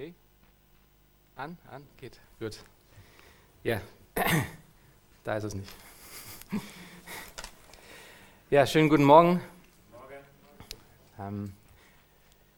[0.00, 0.14] Okay.
[1.36, 2.18] An, an, geht.
[2.38, 2.56] Gut.
[3.62, 3.82] Ja,
[5.24, 5.68] da ist es nicht.
[8.48, 9.42] Ja, schönen guten Morgen.
[9.92, 10.14] Morgen.
[11.18, 11.52] Ähm,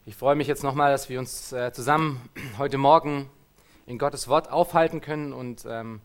[0.06, 3.28] ich freue mich jetzt nochmal, dass wir uns äh, zusammen heute Morgen
[3.86, 6.00] in Gottes Wort aufhalten können und ähm,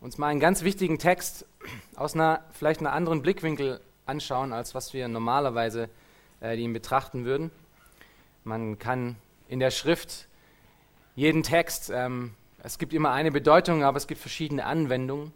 [0.00, 1.46] uns mal einen ganz wichtigen Text
[1.94, 5.88] aus einer vielleicht einer anderen Blickwinkel anschauen, als was wir normalerweise
[6.42, 7.52] äh, ihn betrachten würden.
[8.42, 9.14] Man kann
[9.46, 10.26] in der Schrift
[11.20, 12.32] jeden Text, ähm,
[12.62, 15.34] es gibt immer eine Bedeutung, aber es gibt verschiedene Anwendungen.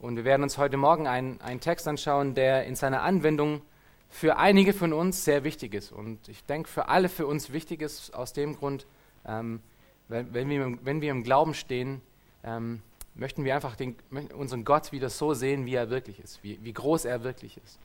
[0.00, 3.62] Und wir werden uns heute Morgen einen, einen Text anschauen, der in seiner Anwendung
[4.08, 5.92] für einige von uns sehr wichtig ist.
[5.92, 8.88] Und ich denke, für alle für uns wichtig ist aus dem Grund,
[9.24, 9.60] ähm,
[10.08, 12.02] wenn, wenn, wir, wenn wir im Glauben stehen,
[12.42, 12.82] ähm,
[13.14, 13.94] möchten wir einfach den,
[14.36, 17.78] unseren Gott wieder so sehen, wie er wirklich ist, wie, wie groß er wirklich ist.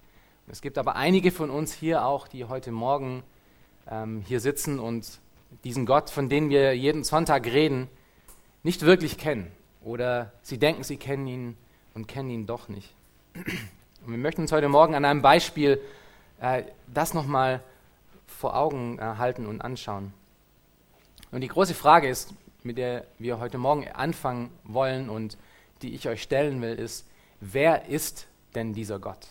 [0.47, 3.21] Und es gibt aber einige von uns hier auch, die heute Morgen
[3.87, 5.19] ähm, hier sitzen und
[5.63, 7.87] diesen Gott, von dem wir jeden Sonntag reden,
[8.63, 9.51] nicht wirklich kennen.
[9.83, 11.57] Oder sie denken, sie kennen ihn
[11.93, 12.93] und kennen ihn doch nicht.
[14.05, 15.81] Und wir möchten uns heute Morgen an einem Beispiel
[16.39, 16.63] äh,
[16.93, 17.61] das nochmal
[18.27, 20.13] vor Augen äh, halten und anschauen.
[21.31, 25.37] Und die große Frage ist, mit der wir heute Morgen anfangen wollen und
[25.81, 27.07] die ich euch stellen will, ist,
[27.39, 29.27] wer ist denn dieser Gott?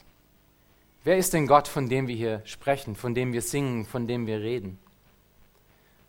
[1.03, 4.27] Wer ist denn Gott, von dem wir hier sprechen, von dem wir singen, von dem
[4.27, 4.79] wir reden?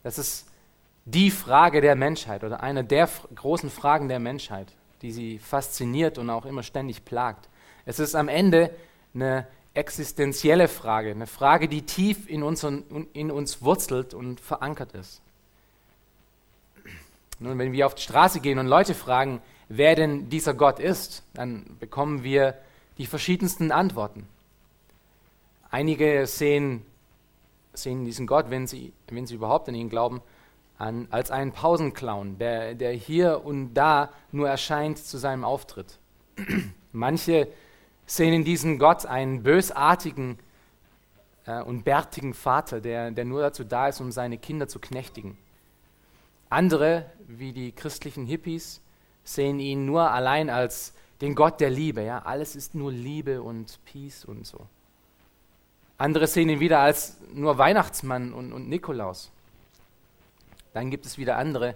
[0.06, 0.46] Das ist
[1.06, 4.68] die Frage der Menschheit oder eine der großen Fragen der Menschheit,
[5.02, 7.50] die sie fasziniert und auch immer ständig plagt.
[7.88, 8.70] Es ist am Ende
[9.16, 15.22] eine existenzielle Frage, eine Frage, die tief in, unseren, in uns wurzelt und verankert ist.
[17.40, 21.24] Nun, wenn wir auf die Straße gehen und Leute fragen, wer denn dieser Gott ist,
[21.34, 22.54] dann bekommen wir
[23.00, 24.28] die verschiedensten Antworten.
[25.72, 26.86] Einige sehen
[27.76, 30.22] sehen diesen Gott, wenn sie, wenn sie überhaupt an ihn glauben,
[30.78, 36.00] an, als einen Pausenclown, der, der hier und da nur erscheint zu seinem Auftritt.
[36.92, 37.48] Manche
[38.06, 40.38] sehen in diesem Gott einen bösartigen
[41.46, 45.38] äh, und bärtigen Vater, der, der nur dazu da ist, um seine Kinder zu knechtigen.
[46.50, 48.82] Andere, wie die christlichen Hippies,
[49.24, 52.04] sehen ihn nur allein als den Gott der Liebe.
[52.04, 52.20] Ja?
[52.20, 54.68] Alles ist nur Liebe und Peace und so.
[55.98, 59.32] Andere sehen ihn wieder als nur Weihnachtsmann und, und Nikolaus.
[60.74, 61.76] Dann gibt es wieder andere,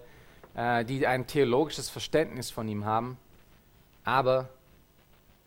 [0.55, 3.17] äh, die ein theologisches Verständnis von ihm haben,
[4.03, 4.49] aber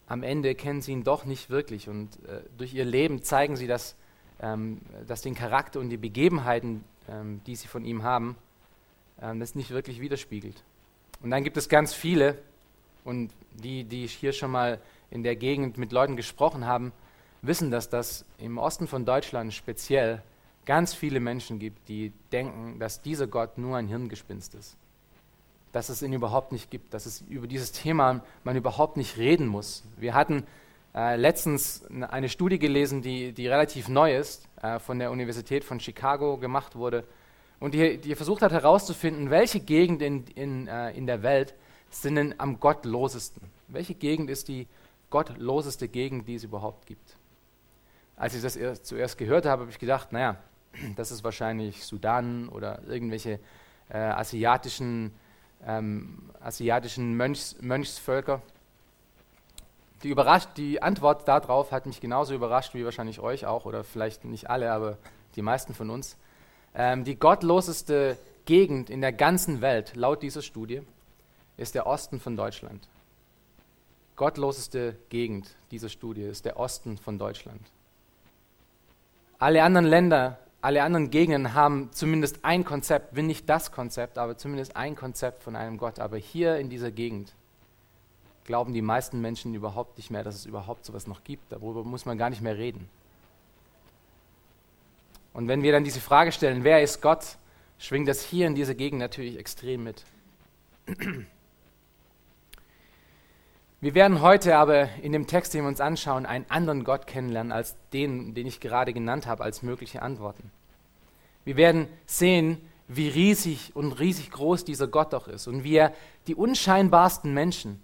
[0.07, 3.67] am Ende kennen sie ihn doch nicht wirklich und äh, durch ihr Leben zeigen sie,
[3.67, 3.95] dass,
[4.41, 8.37] ähm, dass den Charakter und die Begebenheiten, ähm, die sie von ihm haben,
[9.21, 10.63] ähm, das nicht wirklich widerspiegelt.
[11.23, 12.39] Und dann gibt es ganz viele,
[13.05, 14.81] und die, die hier schon mal
[15.11, 16.93] in der Gegend mit Leuten gesprochen haben,
[17.43, 20.23] wissen, dass das im Osten von Deutschland speziell
[20.65, 24.77] ganz viele Menschen gibt, die denken, dass dieser Gott nur ein Hirngespinst ist.
[25.73, 29.47] Dass es ihn überhaupt nicht gibt, dass es über dieses Thema man überhaupt nicht reden
[29.47, 29.83] muss.
[29.97, 30.45] Wir hatten
[30.95, 35.81] äh, letztens eine Studie gelesen, die, die relativ neu ist, äh, von der Universität von
[35.81, 37.05] Chicago gemacht wurde
[37.63, 41.55] und die, die versucht hat herauszufinden, welche Gegend in, in, äh, in der Welt
[41.91, 43.43] sind denn am gottlosesten.
[43.69, 44.67] Welche Gegend ist die
[45.11, 47.17] gottloseste Gegend, die es überhaupt gibt?
[48.17, 50.37] Als ich das erst, zuerst gehört habe, habe ich gedacht, naja,
[50.97, 53.39] das ist wahrscheinlich Sudan oder irgendwelche
[53.89, 55.13] äh, asiatischen,
[55.67, 58.43] ähm, asiatischen Mönchs, Mönchsvölker.
[60.03, 64.25] Die, überrascht, die Antwort darauf hat mich genauso überrascht wie wahrscheinlich euch auch, oder vielleicht
[64.25, 64.99] nicht alle, aber
[65.37, 66.17] die meisten von uns.
[66.75, 70.83] Ähm, die gottloseste Gegend in der ganzen Welt, laut dieser Studie,
[71.57, 72.89] ist der Osten von Deutschland.
[74.17, 77.61] Gottloseste Gegend dieser Studie ist der Osten von Deutschland.
[79.43, 84.39] Alle anderen Länder, alle anderen Gegenden haben zumindest ein Konzept, wenn nicht das Konzept, aber
[84.39, 85.99] zumindest ein Konzept von einem Gott.
[85.99, 87.35] Aber hier in dieser Gegend
[88.45, 91.51] glauben die meisten Menschen überhaupt nicht mehr, dass es überhaupt sowas noch gibt.
[91.51, 92.89] Darüber muss man gar nicht mehr reden.
[95.33, 97.37] Und wenn wir dann diese Frage stellen, wer ist Gott,
[97.79, 100.05] schwingt das hier in dieser Gegend natürlich extrem mit.
[103.83, 107.51] Wir werden heute aber in dem Text, den wir uns anschauen, einen anderen Gott kennenlernen
[107.51, 110.53] als den, den ich gerade genannt habe, als mögliche Antworten.
[111.45, 115.93] Wir werden sehen, wie riesig und riesig groß dieser Gott doch ist und wie er
[116.29, 117.83] die unscheinbarsten Menschen,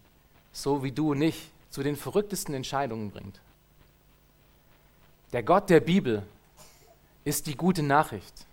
[0.53, 3.41] so wie du und ich, zu den verrücktesten Entscheidungen bringt.
[5.33, 6.23] Der Gott der Bibel
[7.25, 8.47] ist die gute Nachricht,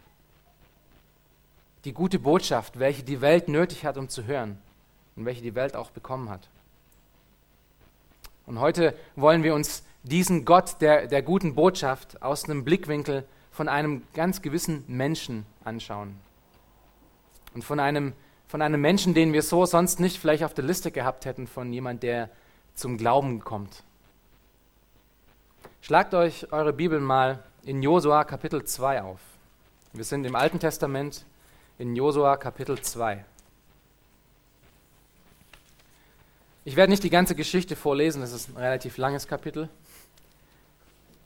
[1.84, 4.58] die gute Botschaft, welche die Welt nötig hat, um zu hören
[5.16, 6.50] und welche die Welt auch bekommen hat.
[8.46, 13.68] Und heute wollen wir uns diesen Gott der, der guten Botschaft aus einem Blickwinkel von
[13.68, 16.16] einem ganz gewissen Menschen anschauen.
[17.54, 18.14] Und von einem,
[18.48, 21.72] von einem Menschen, den wir so sonst nicht vielleicht auf der Liste gehabt hätten, von
[21.74, 22.30] jemand, der
[22.76, 23.84] zum Glauben kommt.
[25.82, 29.20] Schlagt euch eure Bibel mal in Josua Kapitel 2 auf.
[29.94, 31.26] Wir sind im Alten Testament
[31.78, 33.24] in Josua Kapitel 2.
[36.68, 39.70] Ich werde nicht die ganze Geschichte vorlesen, das ist ein relativ langes Kapitel.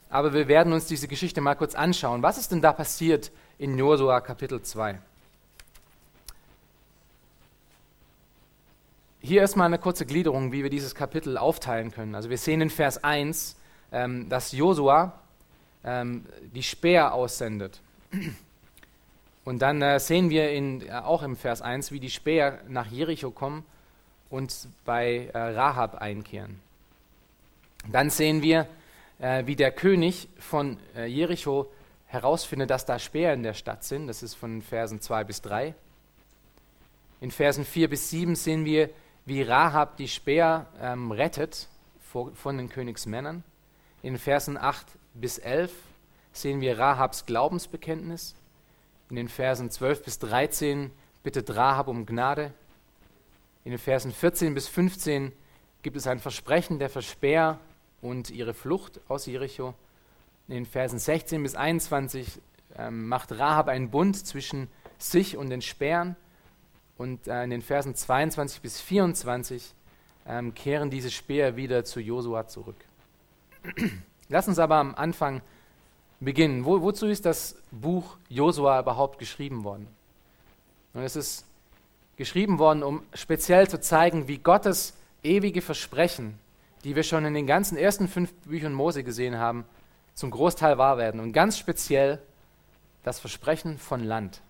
[0.09, 2.21] Aber wir werden uns diese Geschichte mal kurz anschauen.
[2.21, 4.99] Was ist denn da passiert in Josua Kapitel 2?
[9.21, 12.15] Hier erstmal eine kurze Gliederung, wie wir dieses Kapitel aufteilen können.
[12.15, 13.55] Also wir sehen in Vers 1,
[13.93, 15.21] ähm, dass Josua
[15.85, 17.79] ähm, die Speer aussendet.
[19.45, 22.87] Und dann äh, sehen wir in, äh, auch im Vers 1, wie die Speer nach
[22.87, 23.63] Jericho kommen
[24.29, 26.59] und bei äh, Rahab einkehren.
[27.91, 28.67] Dann sehen wir,
[29.19, 31.71] äh, wie der König von äh, Jericho
[32.07, 34.07] herausfindet, dass da Speer in der Stadt sind.
[34.07, 35.73] Das ist von Versen 2 bis 3.
[37.21, 38.89] In Versen 4 bis 7 sehen wir,
[39.25, 41.67] wie Rahab die Speer ähm, rettet
[42.01, 43.43] vor, von den Königsmännern.
[44.01, 45.71] In Versen 8 bis 11
[46.31, 48.35] sehen wir Rahabs Glaubensbekenntnis.
[49.09, 50.91] In den Versen 12 bis 13
[51.23, 52.53] bittet Rahab um Gnade.
[53.69, 55.31] In den Versen 14 bis 15
[55.83, 57.59] gibt es ein Versprechen der Verspäher
[58.01, 59.75] und ihre Flucht aus Jericho.
[60.47, 62.41] In den Versen 16 bis 21
[62.79, 66.15] ähm, macht Rahab einen Bund zwischen sich und den Sperren.
[66.97, 69.75] Und äh, in den Versen 22 bis 24
[70.25, 72.83] ähm, kehren diese Speer wieder zu Josua zurück.
[74.29, 75.43] Lass uns aber am Anfang
[76.19, 76.65] beginnen.
[76.65, 79.87] Wo, wozu ist das Buch Josua überhaupt geschrieben worden?
[80.95, 81.45] Und es ist
[82.19, 84.93] geschrieben worden, um speziell zu zeigen, wie Gottes
[85.23, 86.37] ewige Versprechen,
[86.83, 89.63] die wir schon in den ganzen ersten fünf Büchern Mose gesehen haben,
[90.15, 91.21] zum Großteil wahr werden.
[91.21, 92.21] Und ganz speziell
[93.03, 94.41] das Versprechen von Land.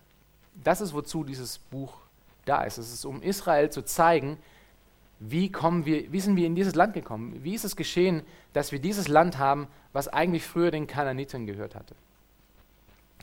[0.64, 1.94] Das ist, wozu dieses Buch
[2.44, 2.76] da ist.
[2.76, 4.36] Es ist, um Israel zu zeigen,
[5.20, 7.38] wie, kommen wir, wie sind wir in dieses Land gekommen?
[7.44, 8.22] Wie ist es geschehen,
[8.52, 11.94] dass wir dieses Land haben, was eigentlich früher den Kananiten gehört hatte?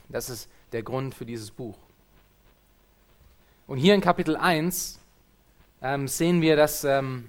[0.08, 1.76] Das ist der Grund für dieses Buch.
[3.68, 4.98] Und hier in Kapitel 1
[5.82, 7.28] ähm, sehen wir, dass, ähm,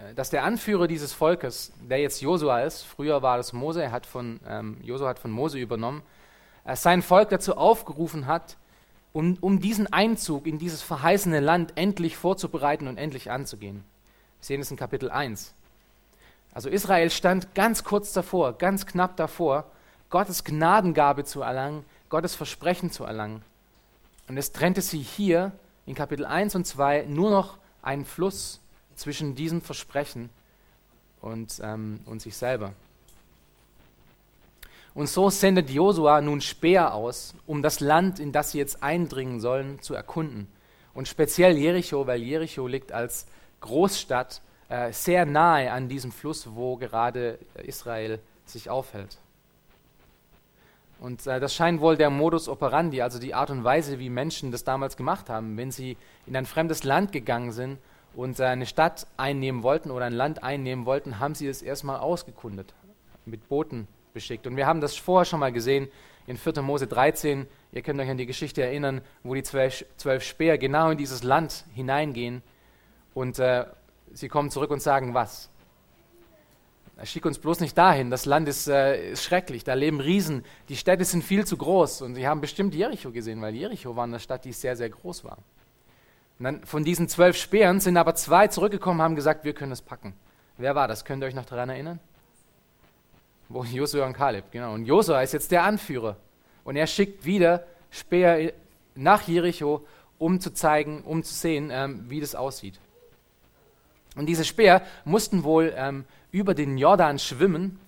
[0.00, 3.92] äh, dass der Anführer dieses Volkes, der jetzt Josua ist, früher war das Mose, er
[3.92, 6.02] hat von, ähm, Josua hat von Mose übernommen,
[6.64, 8.56] äh, sein Volk dazu aufgerufen hat,
[9.12, 13.84] um, um diesen Einzug in dieses verheißene Land endlich vorzubereiten und endlich anzugehen.
[14.40, 15.54] Wir sehen es in Kapitel 1.
[16.52, 19.70] Also Israel stand ganz kurz davor, ganz knapp davor,
[20.10, 23.44] Gottes Gnadengabe zu erlangen, Gottes Versprechen zu erlangen.
[24.28, 25.52] Und es trennte sie hier
[25.86, 28.60] in Kapitel 1 und 2 nur noch einen Fluss
[28.94, 30.30] zwischen diesem Versprechen
[31.20, 32.72] und, ähm, und sich selber.
[34.94, 39.40] Und so sendet Josua nun Speer aus, um das Land, in das sie jetzt eindringen
[39.40, 40.46] sollen, zu erkunden.
[40.94, 43.26] Und speziell Jericho, weil Jericho liegt als
[43.60, 49.18] Großstadt äh, sehr nahe an diesem Fluss, wo gerade Israel sich aufhält.
[51.00, 54.52] Und äh, das scheint wohl der Modus operandi, also die Art und Weise, wie Menschen
[54.52, 55.56] das damals gemacht haben.
[55.56, 55.96] Wenn sie
[56.26, 57.78] in ein fremdes Land gegangen sind
[58.14, 61.98] und äh, eine Stadt einnehmen wollten oder ein Land einnehmen wollten, haben sie es erstmal
[61.98, 62.74] ausgekundet,
[63.26, 64.46] mit Booten beschickt.
[64.46, 65.88] Und wir haben das vorher schon mal gesehen
[66.26, 66.62] in 4.
[66.62, 67.46] Mose 13.
[67.72, 71.22] Ihr könnt euch an die Geschichte erinnern, wo die zwölf, zwölf Speer genau in dieses
[71.22, 72.42] Land hineingehen
[73.14, 73.66] und äh,
[74.12, 75.50] sie kommen zurück und sagen, was?
[77.02, 80.76] Schick uns bloß nicht dahin, das Land ist, äh, ist, schrecklich, da leben Riesen, die
[80.76, 82.02] Städte sind viel zu groß.
[82.02, 85.24] Und sie haben bestimmt Jericho gesehen, weil Jericho war eine Stadt, die sehr, sehr groß
[85.24, 85.38] war.
[86.38, 89.72] Und dann von diesen zwölf Speeren sind aber zwei zurückgekommen und haben gesagt, wir können
[89.72, 90.14] es packen.
[90.56, 91.04] Wer war das?
[91.04, 91.98] Könnt ihr euch noch daran erinnern?
[93.48, 94.72] Wo Josua und Kaleb, genau.
[94.72, 96.16] Und Josua ist jetzt der Anführer.
[96.62, 98.52] Und er schickt wieder Speer
[98.94, 99.84] nach Jericho,
[100.18, 102.78] um zu zeigen, um zu sehen, ähm, wie das aussieht.
[104.16, 107.78] Und diese Speer mussten wohl ähm, über den Jordan schwimmen,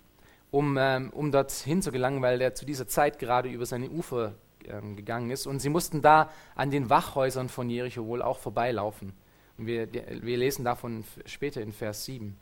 [0.51, 4.35] um, ähm, um dorthin zu gelangen, weil der zu dieser Zeit gerade über seine Ufer
[4.65, 5.47] ähm, gegangen ist.
[5.47, 9.13] Und sie mussten da an den Wachhäusern von Jericho wohl auch vorbeilaufen.
[9.59, 12.37] Und wir, wir lesen davon später in Vers 7.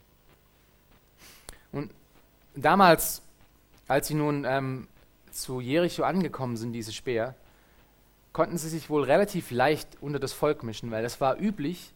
[1.72, 1.90] Und
[2.54, 3.20] Damals,
[3.88, 4.86] als sie nun ähm,
[5.32, 7.34] zu Jericho angekommen sind, diese Speer,
[8.32, 11.92] konnten sie sich wohl relativ leicht unter das Volk mischen, weil es war üblich,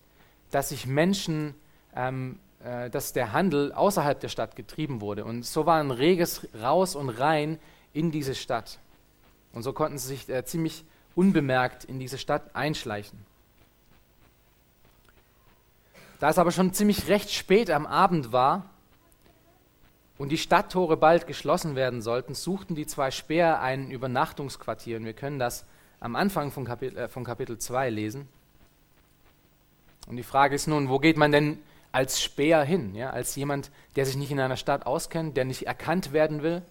[0.51, 1.55] dass sich Menschen,
[1.95, 5.25] ähm, äh, dass der Handel außerhalb der Stadt getrieben wurde.
[5.25, 7.59] Und so war ein reges Raus und Rein
[7.93, 8.79] in diese Stadt.
[9.53, 10.85] Und so konnten sie sich äh, ziemlich
[11.15, 13.19] unbemerkt in diese Stadt einschleichen.
[16.21, 18.65] Da es aber schon ziemlich recht spät am Abend war,
[20.19, 24.97] und die Stadttore bald geschlossen werden sollten, suchten die zwei Speer ein Übernachtungsquartier.
[24.97, 25.65] Und wir können das
[26.01, 28.29] am Anfang von Kapitel, äh, von Kapitel 2 lesen.
[30.09, 31.59] Und die Frage ist nun, wo geht man denn
[31.93, 32.95] als Späher hin?
[32.95, 33.11] Ja?
[33.11, 36.63] Als jemand, der sich nicht in einer Stadt auskennt, der nicht erkannt werden will?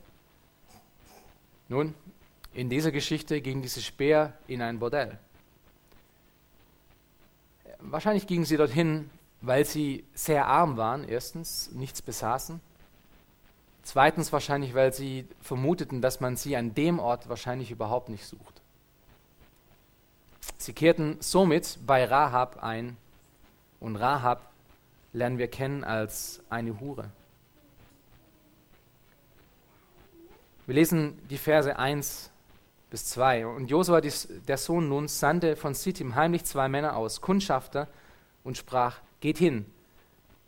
[1.70, 1.94] Nun,
[2.54, 5.20] in dieser Geschichte ging diese Späher in ein Bordell.
[7.80, 9.10] Wahrscheinlich gingen sie dorthin,
[9.42, 12.60] weil sie sehr arm waren, erstens, nichts besaßen.
[13.84, 18.62] Zweitens wahrscheinlich, weil sie vermuteten, dass man sie an dem Ort wahrscheinlich überhaupt nicht sucht.
[20.58, 22.98] Sie kehrten somit bei Rahab ein
[23.80, 24.42] und Rahab
[25.14, 27.10] lernen wir kennen als eine Hure.
[30.66, 32.30] Wir lesen die Verse 1
[32.90, 33.48] bis 2.
[33.48, 37.88] Und Josua, der Sohn Nuns, sandte von Sittim heimlich zwei Männer aus, Kundschafter,
[38.44, 39.66] und sprach, geht hin,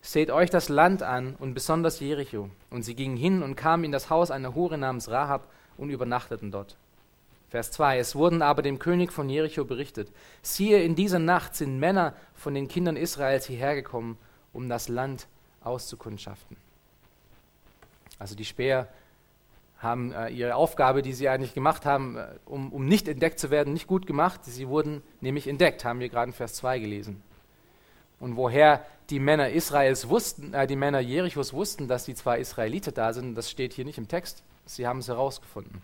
[0.02, 2.50] seht euch das Land an und besonders Jericho.
[2.70, 6.52] Und sie gingen hin und kamen in das Haus einer Hure namens Rahab und übernachteten
[6.52, 6.78] dort.
[7.50, 7.98] Vers 2.
[7.98, 10.12] Es wurden aber dem König von Jericho berichtet,
[10.42, 14.18] siehe, in dieser Nacht sind Männer von den Kindern Israels hierher gekommen,
[14.54, 15.28] um das Land
[15.64, 16.58] auszukundschaften.
[18.18, 18.88] Also die Späher
[19.80, 23.50] haben äh, ihre Aufgabe, die sie eigentlich gemacht haben, äh, um, um nicht entdeckt zu
[23.50, 24.42] werden, nicht gut gemacht.
[24.44, 27.24] Sie wurden nämlich entdeckt, haben wir gerade in Vers 2 gelesen.
[28.20, 32.92] Und woher die Männer Israels wussten, äh, die Männer Jerichos wussten, dass die zwei Israeliter
[32.92, 34.44] da sind, das steht hier nicht im Text.
[34.66, 35.82] Sie haben es herausgefunden.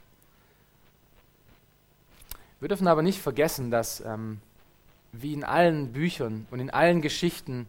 [2.59, 4.39] Wir dürfen aber nicht vergessen, dass ähm,
[5.11, 7.67] wie in allen Büchern und in allen Geschichten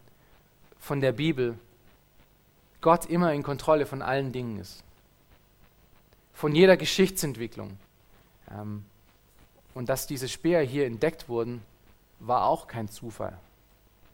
[0.86, 1.58] von der Bibel
[2.80, 4.84] Gott immer in Kontrolle von allen Dingen ist
[6.36, 7.78] von jeder Geschichtsentwicklung.
[8.52, 8.84] Ähm,
[9.74, 11.62] und dass diese Speer hier entdeckt wurden,
[12.20, 13.36] war auch kein Zufall.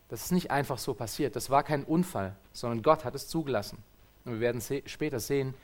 [0.09, 1.37] Das ist nicht einfach so passiert.
[1.37, 3.79] Das war kein Unfall, sondern Gott hat es zugelassen.
[4.25, 5.55] Und wir werden se später sehen,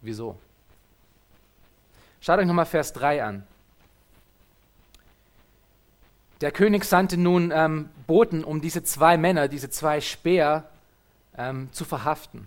[0.00, 0.38] wieso.
[2.20, 3.46] Schaut euch nochmal Vers 3 an.
[6.44, 10.68] Der König sandte nun ähm, Boten, um diese zwei Männer, diese zwei Speer
[11.38, 12.46] ähm, zu verhaften.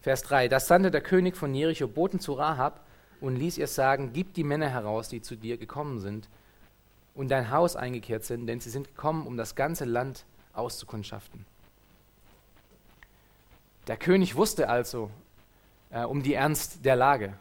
[0.00, 0.48] Vers 3.
[0.48, 2.84] Da sandte der König von Jericho Boten zu Rahab
[3.20, 6.28] und ließ ihr sagen, gib die Männer heraus, die zu dir gekommen sind
[7.14, 11.46] und dein Haus eingekehrt sind, denn sie sind gekommen, um das ganze Land auszukundschaften.
[13.86, 15.08] Der König wusste also
[15.90, 17.34] äh, um die Ernst der Lage.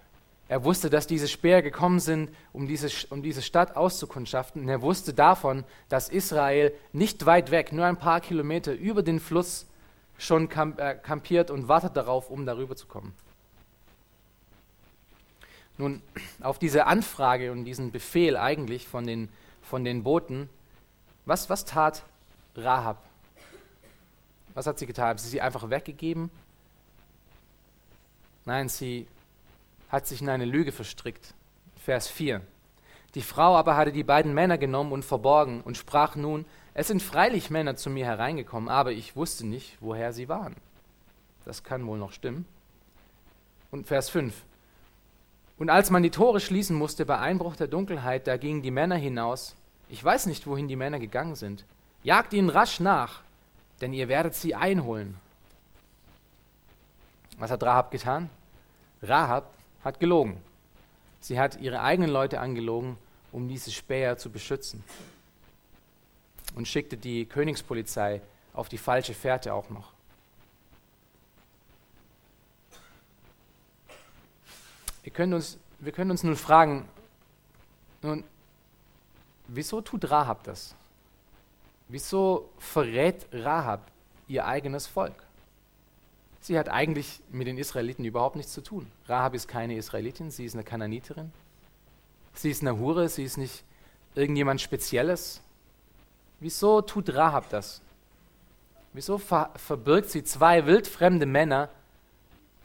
[0.48, 4.62] Er wusste, dass diese Speer gekommen sind, um diese, um diese Stadt auszukundschaften.
[4.62, 9.20] Und er wusste davon, dass Israel nicht weit weg, nur ein paar Kilometer über den
[9.20, 9.66] Fluss
[10.18, 13.14] schon äh, kampiert und wartet darauf, um darüber zu kommen.
[15.78, 16.02] Nun,
[16.42, 19.30] auf diese Anfrage und diesen Befehl eigentlich von den,
[19.62, 20.48] von den Boten,
[21.25, 22.04] was, was tat
[22.56, 23.04] Rahab?
[24.54, 25.10] Was hat sie getan?
[25.10, 26.30] Hat sie sie einfach weggegeben?
[28.46, 29.06] Nein, sie
[29.89, 31.34] hat sich in eine Lüge verstrickt.
[31.77, 32.42] Vers 4.
[33.15, 37.01] Die Frau aber hatte die beiden Männer genommen und verborgen und sprach nun, es sind
[37.01, 40.56] freilich Männer zu mir hereingekommen, aber ich wusste nicht, woher sie waren.
[41.46, 42.46] Das kann wohl noch stimmen.
[43.72, 44.34] Und Vers 5.
[45.58, 48.98] Und als man die Tore schließen musste bei Einbruch der Dunkelheit, da gingen die Männer
[48.98, 49.56] hinaus.
[49.89, 51.63] Ich weiß nicht, wohin die Männer gegangen sind.
[52.04, 53.22] Jagt ihnen rasch nach,
[53.80, 55.15] denn ihr werdet sie einholen.
[57.38, 58.30] Was hat Rahab getan?
[59.01, 59.55] Rahab
[59.86, 60.42] hat gelogen.
[61.22, 62.98] Sie hat ihre eigenen Leute angelogen,
[63.32, 64.84] um diese Späher zu beschützen
[66.56, 68.22] und schickte die Königspolizei
[68.54, 69.94] auf die falsche Fährte auch noch.
[75.04, 76.88] Wir können uns, wir können uns nun fragen,
[78.01, 78.24] nun,
[79.48, 80.74] wieso tut Rahab das?
[81.88, 83.92] Wieso verrät Rahab
[84.27, 85.25] ihr eigenes Volk?
[86.46, 88.86] Sie hat eigentlich mit den Israeliten überhaupt nichts zu tun.
[89.08, 91.32] Rahab ist keine Israelitin, sie ist eine Kananiterin.
[92.36, 93.64] Sie ist eine Hure, sie ist nicht
[94.14, 95.42] irgendjemand Spezielles.
[96.40, 97.82] Wieso tut Rahab das?
[98.94, 101.68] Wieso ver verbirgt sie zwei wildfremde Männer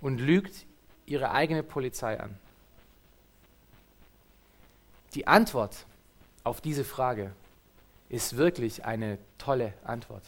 [0.02, 0.66] und lügt
[1.06, 2.38] ihre eigene Polizei an?
[5.14, 5.86] Die Antwort
[6.44, 7.32] auf diese Frage
[8.10, 10.24] ist wirklich eine tolle Antwort.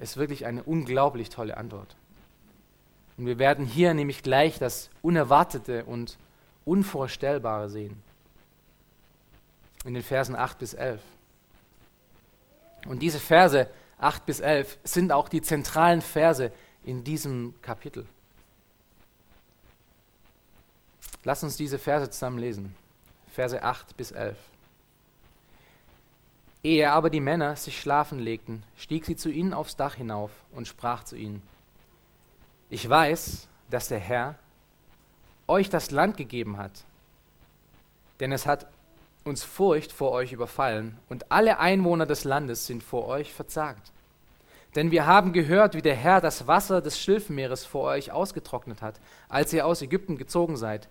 [0.00, 1.94] Ist wirklich eine unglaublich tolle Antwort.
[3.16, 6.18] Und wir werden hier nämlich gleich das Unerwartete und
[6.64, 8.02] Unvorstellbare sehen.
[9.84, 11.00] In den Versen 8 bis 11.
[12.88, 13.68] Und diese Verse
[13.98, 16.52] 8 bis 11 sind auch die zentralen Verse
[16.84, 18.06] in diesem Kapitel.
[21.24, 22.74] Lass uns diese Verse zusammen lesen.
[23.32, 24.36] Verse 8 bis 11.
[26.62, 30.66] Ehe aber die Männer sich schlafen legten, stieg sie zu ihnen aufs Dach hinauf und
[30.66, 31.42] sprach zu ihnen,
[32.70, 34.36] ich weiß, dass der Herr
[35.48, 36.84] euch das Land gegeben hat,
[38.20, 38.66] denn es hat
[39.24, 43.92] uns Furcht vor euch überfallen und alle Einwohner des Landes sind vor euch verzagt.
[44.74, 49.00] Denn wir haben gehört, wie der Herr das Wasser des Schilfmeeres vor euch ausgetrocknet hat,
[49.28, 50.88] als ihr aus Ägypten gezogen seid.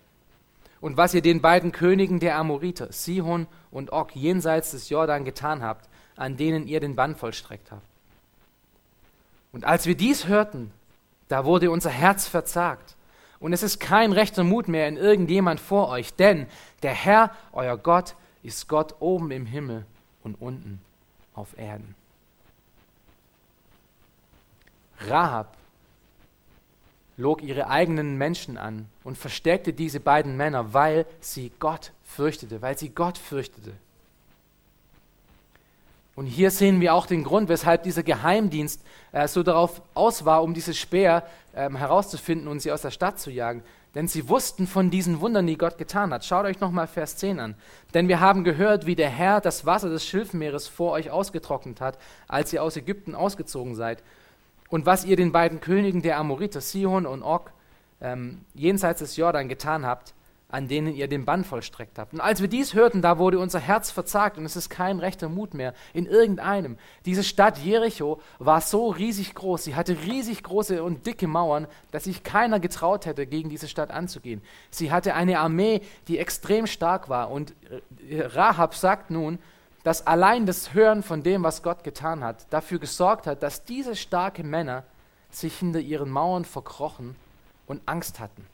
[0.80, 5.62] Und was ihr den beiden Königen der Amoriter, Sihon und Og, jenseits des Jordan getan
[5.62, 7.86] habt, an denen ihr den Bann vollstreckt habt.
[9.52, 10.72] Und als wir dies hörten,
[11.28, 12.94] da wurde unser Herz verzagt.
[13.38, 16.46] Und es ist kein rechter Mut mehr in irgendjemand vor euch, denn
[16.82, 19.84] der Herr, euer Gott, ist Gott oben im Himmel
[20.22, 20.80] und unten
[21.34, 21.94] auf Erden.
[25.00, 25.56] Rahab
[27.16, 32.78] log ihre eigenen Menschen an und versteckte diese beiden Männer, weil sie Gott fürchtete, weil
[32.78, 33.72] sie Gott fürchtete.
[36.16, 38.82] Und hier sehen wir auch den Grund, weshalb dieser Geheimdienst
[39.12, 43.20] äh, so darauf aus war, um diese Speer äh, herauszufinden und sie aus der Stadt
[43.20, 43.62] zu jagen.
[43.94, 46.24] Denn sie wussten von diesen Wundern, die Gott getan hat.
[46.24, 47.54] Schaut euch nochmal Vers 10 an.
[47.92, 51.98] Denn wir haben gehört, wie der Herr das Wasser des Schilfmeeres vor euch ausgetrocknet hat,
[52.28, 54.02] als ihr aus Ägypten ausgezogen seid.
[54.70, 57.50] Und was ihr den beiden Königen der Amoriter, Sihon und Og,
[58.00, 60.14] ähm, jenseits des Jordan getan habt,
[60.56, 62.14] an denen ihr den Bann vollstreckt habt.
[62.14, 65.28] Und als wir dies hörten, da wurde unser Herz verzagt und es ist kein rechter
[65.28, 66.78] Mut mehr in irgendeinem.
[67.04, 72.04] Diese Stadt Jericho war so riesig groß, sie hatte riesig große und dicke Mauern, dass
[72.04, 74.40] sich keiner getraut hätte, gegen diese Stadt anzugehen.
[74.70, 77.54] Sie hatte eine Armee, die extrem stark war und
[78.08, 79.38] äh, Rahab sagt nun,
[79.84, 83.94] dass allein das Hören von dem, was Gott getan hat, dafür gesorgt hat, dass diese
[83.94, 84.84] starken Männer
[85.28, 87.14] sich hinter ihren Mauern verkrochen
[87.66, 88.46] und Angst hatten.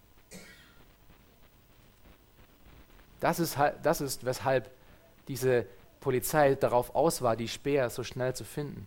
[3.23, 4.69] Das ist, das ist, weshalb
[5.29, 5.65] diese
[6.01, 8.85] Polizei darauf aus war, die Speer so schnell zu finden.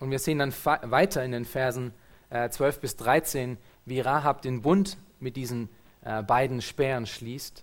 [0.00, 1.94] Und wir sehen dann weiter in den Versen
[2.30, 5.68] äh, 12 bis 13, wie Rahab den Bund mit diesen
[6.02, 7.62] äh, beiden Speeren schließt,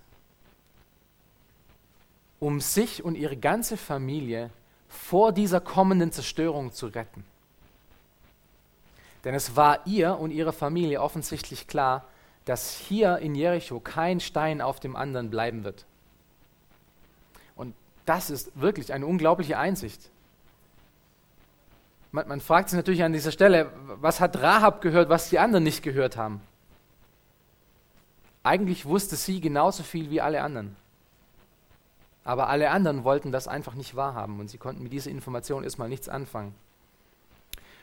[2.40, 4.48] um sich und ihre ganze Familie
[4.88, 7.22] vor dieser kommenden Zerstörung zu retten.
[9.24, 12.06] Denn es war ihr und ihrer Familie offensichtlich klar,
[12.48, 15.84] dass hier in Jericho kein Stein auf dem anderen bleiben wird.
[17.56, 17.74] Und
[18.06, 20.10] das ist wirklich eine unglaubliche Einsicht.
[22.10, 25.62] Man, man, fragt sich natürlich an dieser Stelle, was hat Rahab gehört, was die anderen
[25.62, 26.40] nicht gehört haben?
[28.42, 30.74] Eigentlich wusste sie genauso viel wie alle anderen.
[32.24, 35.90] Aber alle anderen wollten das einfach nicht wahrhaben und sie konnten mit dieser Information erstmal
[35.90, 36.54] nichts anfangen.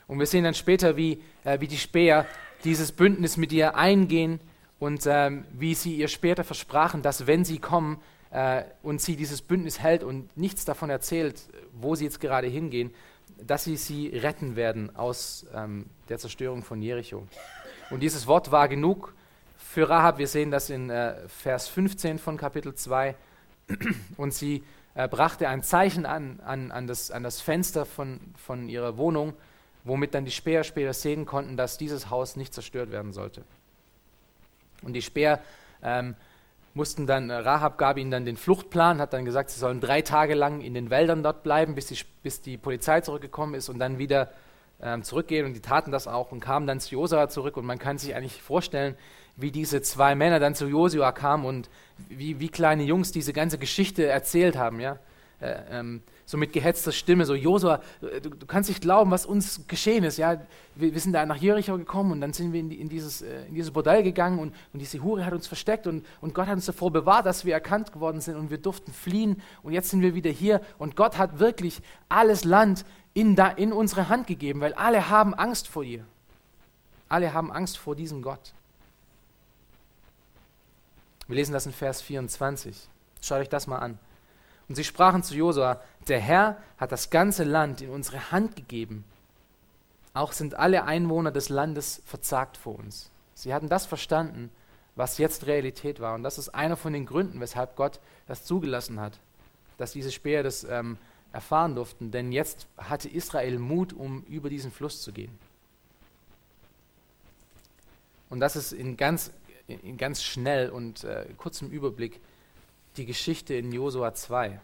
[0.08, 2.26] Und wir sehen dann später, wie, äh, wie die Späher
[2.64, 4.40] dieses Bündnis mit ihr eingehen
[4.80, 9.42] und ähm, wie sie ihr später versprachen, dass wenn sie kommen äh, und sie dieses
[9.42, 11.42] Bündnis hält und nichts davon erzählt,
[11.74, 12.94] wo sie jetzt gerade hingehen,
[13.42, 17.28] dass sie sie retten werden aus ähm, der Zerstörung von Jericho.
[17.90, 19.14] Und dieses Wort war genug
[19.58, 20.18] für Rahab.
[20.18, 23.16] Wir sehen das in äh, Vers 15 von Kapitel 2.
[24.18, 28.70] Und sie äh, brachte ein Zeichen an, an, an, das, an das Fenster von, von
[28.70, 29.34] ihrer Wohnung,
[29.84, 33.44] womit dann die Späher später sehen konnten, dass dieses Haus nicht zerstört werden sollte.
[34.84, 35.40] Und die Speer
[35.84, 36.16] ähm,
[36.74, 40.02] mussten dann, äh, Rahab gab ihnen dann den Fluchtplan, hat dann gesagt, sie sollen drei
[40.02, 43.80] Tage lang in den Wäldern dort bleiben, bis die, bis die Polizei zurückgekommen ist und
[43.80, 44.32] dann wieder
[44.82, 45.46] ähm, zurückgehen.
[45.46, 47.58] Und die taten das auch und kamen dann zu Josua zurück.
[47.58, 48.96] Und man kann sich eigentlich vorstellen,
[49.38, 51.70] wie diese zwei Männer dann zu Josua kamen und
[52.10, 54.80] wie, wie kleine Jungs diese ganze Geschichte erzählt haben.
[54.80, 55.00] Ja?
[55.40, 59.68] Äh, ähm, so mit gehetzter Stimme, so Josua, du, du, kannst nicht glauben, was uns
[59.68, 60.18] geschehen ist.
[60.18, 60.42] Ja,
[60.74, 63.22] wir, wir sind da nach Jericho gekommen und dann sind wir in, die, in, dieses,
[63.22, 66.48] äh, in dieses Bordell gegangen und, und diese Hure hat uns versteckt und, und Gott
[66.48, 69.90] hat uns davor bewahrt, dass wir erkannt geworden sind und wir durften fliehen und jetzt
[69.90, 74.26] sind wir wieder hier und Gott hat wirklich alles Land in, da, in unsere Hand
[74.26, 76.06] gegeben, weil alle haben Angst vor ihr.
[77.08, 78.54] Alle haben Angst vor diesem Gott.
[81.28, 82.90] Wir lesen das in Vers 24.
[83.22, 84.00] Schaut euch das mal an.
[84.68, 89.04] Und sie sprachen zu Josua, der Herr hat das ganze Land in unsere Hand gegeben.
[90.14, 93.12] Auch sind alle Einwohner des Landes verzagt vor uns.
[93.34, 94.50] Sie hatten das verstanden,
[94.96, 96.16] was jetzt Realität war.
[96.16, 99.20] Und das ist einer von den Gründen, weshalb Gott das zugelassen hat,
[99.78, 100.98] dass diese Späher das ähm,
[101.34, 102.12] erfahren durften.
[102.12, 105.38] Denn jetzt hatte Israel Mut, um über diesen Fluss zu gehen.
[108.30, 109.32] Und das ist in ganz,
[109.68, 112.22] in ganz schnell und äh, kurzem Überblick
[112.98, 114.60] die Geschichte in Josua 2.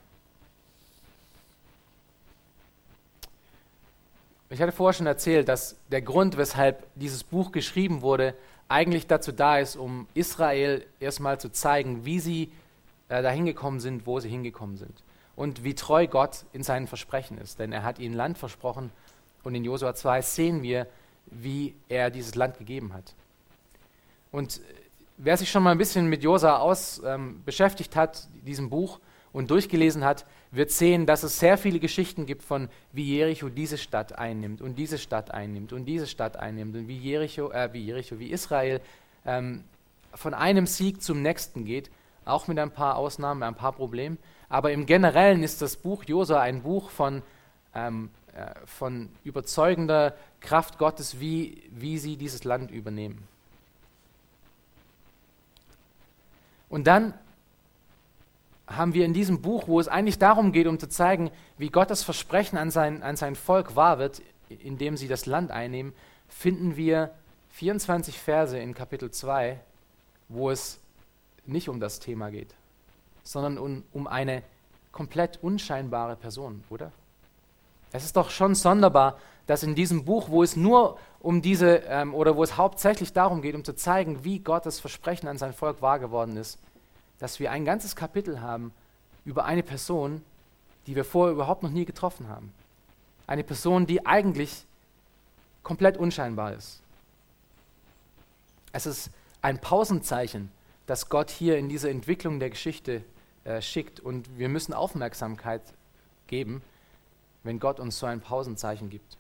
[4.50, 8.36] Ich hatte vorher schon erzählt, dass der Grund, weshalb dieses Buch geschrieben wurde,
[8.68, 12.52] eigentlich dazu da ist, um Israel erstmal zu zeigen, wie sie
[13.10, 15.04] äh, dahin gekommen sind, wo sie hingekommen sind.
[15.36, 17.60] Und wie treu Gott in seinen Versprechen ist.
[17.60, 18.92] Denn er hat ihnen Land versprochen
[19.44, 20.88] und in Josua 2 sehen wir,
[21.28, 23.14] wie er dieses Land gegeben hat.
[24.32, 24.62] Und
[25.24, 29.00] wer sich schon mal ein bisschen mit Josa aus ähm, beschäftigt hat, diesem Buch
[29.32, 33.78] und durchgelesen hat, wird sehen, dass es sehr viele Geschichten gibt von wie Jericho diese
[33.78, 37.86] Stadt einnimmt und diese Stadt einnimmt und diese Stadt einnimmt und wie Jericho, äh, wie
[37.86, 38.82] Jericho, wie Israel
[39.26, 39.64] ähm,
[40.14, 41.90] von einem Sieg zum nächsten geht,
[42.26, 44.18] auch mit ein paar Ausnahmen, ein paar Problemen.
[44.50, 47.22] Aber im Generellen ist das Buch Josa ein Buch von,
[47.74, 53.31] ähm, äh, von überzeugender Kraft Gottes, wie, wie sie dieses Land übernehmen.
[56.72, 57.14] Und dann
[58.66, 62.02] haben wir in diesem Buch, wo es eigentlich darum geht, um zu zeigen, wie Gottes
[62.02, 65.92] Versprechen an sein, an sein Volk wahr wird, indem sie das Land einnehmen,
[66.30, 67.14] finden wir
[67.50, 69.60] 24 Verse in Kapitel 2,
[70.30, 70.80] wo es
[71.46, 72.56] nicht um das Thema geht,
[73.22, 74.42] sondern um, um eine
[74.94, 76.94] komplett unscheinbare Person, oder?
[77.92, 82.14] Es ist doch schon sonderbar, dass in diesem Buch, wo es nur um diese, ähm,
[82.14, 85.82] oder wo es hauptsächlich darum geht, um zu zeigen, wie Gottes Versprechen an sein Volk
[85.82, 86.60] wahr geworden ist,
[87.20, 88.74] dass wir ein ganzes Kapitel haben
[89.26, 90.24] über eine Person,
[90.88, 92.52] die wir vorher überhaupt noch nie getroffen haben.
[93.28, 94.66] Eine Person, die eigentlich
[95.64, 96.82] komplett unscheinbar ist.
[98.72, 100.52] Es ist ein Pausenzeichen,
[100.88, 103.04] das Gott hier in diese Entwicklung der Geschichte
[103.44, 104.00] äh, schickt.
[104.00, 105.62] Und wir müssen Aufmerksamkeit
[106.28, 106.62] geben,
[107.44, 109.18] wenn Gott uns so ein Pausenzeichen gibt.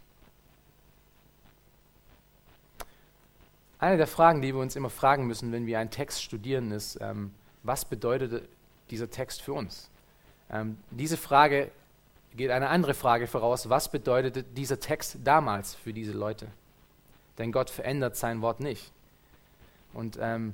[3.81, 6.99] Eine der Fragen, die wir uns immer fragen müssen, wenn wir einen Text studieren, ist,
[7.01, 7.31] ähm,
[7.63, 8.47] was bedeutet
[8.91, 9.89] dieser Text für uns?
[10.51, 11.71] Ähm, diese Frage
[12.37, 13.69] geht eine andere Frage voraus.
[13.69, 16.45] Was bedeutete dieser Text damals für diese Leute?
[17.39, 18.91] Denn Gott verändert sein Wort nicht.
[19.93, 20.53] Und ähm,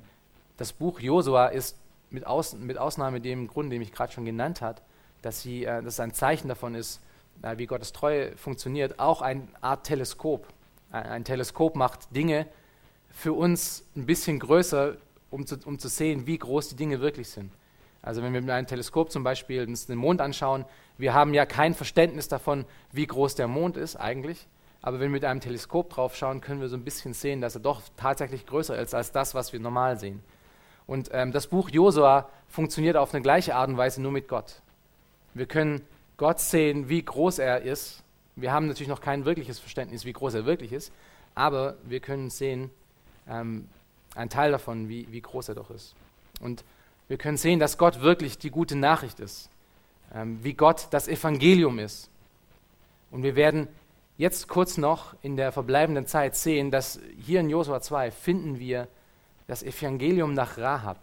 [0.56, 1.76] das Buch Josua ist
[2.08, 4.80] mit, Aus, mit Ausnahme dem Grund, den ich gerade schon genannt habe,
[5.20, 7.02] dass, sie, äh, dass es ein Zeichen davon ist,
[7.42, 10.46] äh, wie Gottes Treue funktioniert, auch eine Art Teleskop.
[10.90, 12.46] Ein, ein Teleskop macht Dinge
[13.18, 14.96] für uns ein bisschen größer,
[15.30, 17.50] um zu, um zu sehen, wie groß die Dinge wirklich sind.
[18.00, 20.64] Also wenn wir mit einem Teleskop zum Beispiel uns den Mond anschauen,
[20.98, 24.46] wir haben ja kein Verständnis davon, wie groß der Mond ist eigentlich.
[24.82, 27.56] Aber wenn wir mit einem Teleskop drauf schauen, können wir so ein bisschen sehen, dass
[27.56, 30.22] er doch tatsächlich größer ist als das, was wir normal sehen.
[30.86, 34.62] Und ähm, das Buch Josua funktioniert auf eine gleiche Art und Weise nur mit Gott.
[35.34, 35.80] Wir können
[36.18, 38.04] Gott sehen, wie groß er ist.
[38.36, 40.92] Wir haben natürlich noch kein wirkliches Verständnis, wie groß er wirklich ist,
[41.34, 42.70] aber wir können sehen,
[43.28, 43.68] ähm,
[44.14, 45.94] ein Teil davon, wie, wie groß er doch ist.
[46.40, 46.64] Und
[47.08, 49.48] wir können sehen, dass Gott wirklich die gute Nachricht ist,
[50.14, 52.10] ähm, wie Gott das Evangelium ist.
[53.10, 53.68] Und wir werden
[54.18, 58.88] jetzt kurz noch in der verbleibenden Zeit sehen, dass hier in Josua 2 finden wir
[59.46, 60.98] das Evangelium nach Rahab.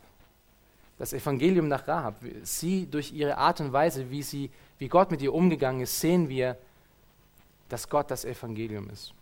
[0.99, 2.15] Das Evangelium nach Rahab.
[2.43, 6.29] Sie durch ihre Art und Weise, wie, sie, wie Gott mit ihr umgegangen ist, sehen
[6.29, 6.57] wir,
[7.69, 9.13] dass Gott das Evangelium ist.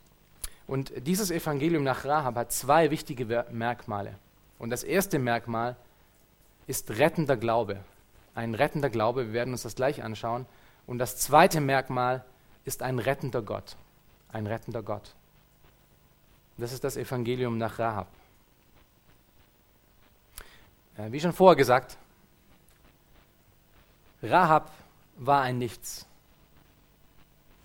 [0.67, 4.15] Und dieses Evangelium nach Rahab hat zwei wichtige Merkmale.
[4.59, 5.75] Und das erste Merkmal
[6.67, 7.83] ist rettender Glaube.
[8.35, 10.45] Ein rettender Glaube, wir werden uns das gleich anschauen.
[10.87, 12.23] Und das zweite Merkmal
[12.65, 13.75] ist ein rettender Gott.
[14.31, 15.13] Ein rettender Gott.
[16.57, 18.07] Das ist das Evangelium nach Rahab.
[20.97, 21.97] Äh, wie schon vorher gesagt,
[24.21, 24.71] Rahab
[25.17, 26.05] war ein Nichts.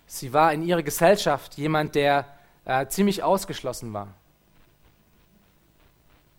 [0.07, 2.25] Sie war in ihrer Gesellschaft jemand, der
[2.69, 4.09] äh, ziemlich ausgeschlossen war.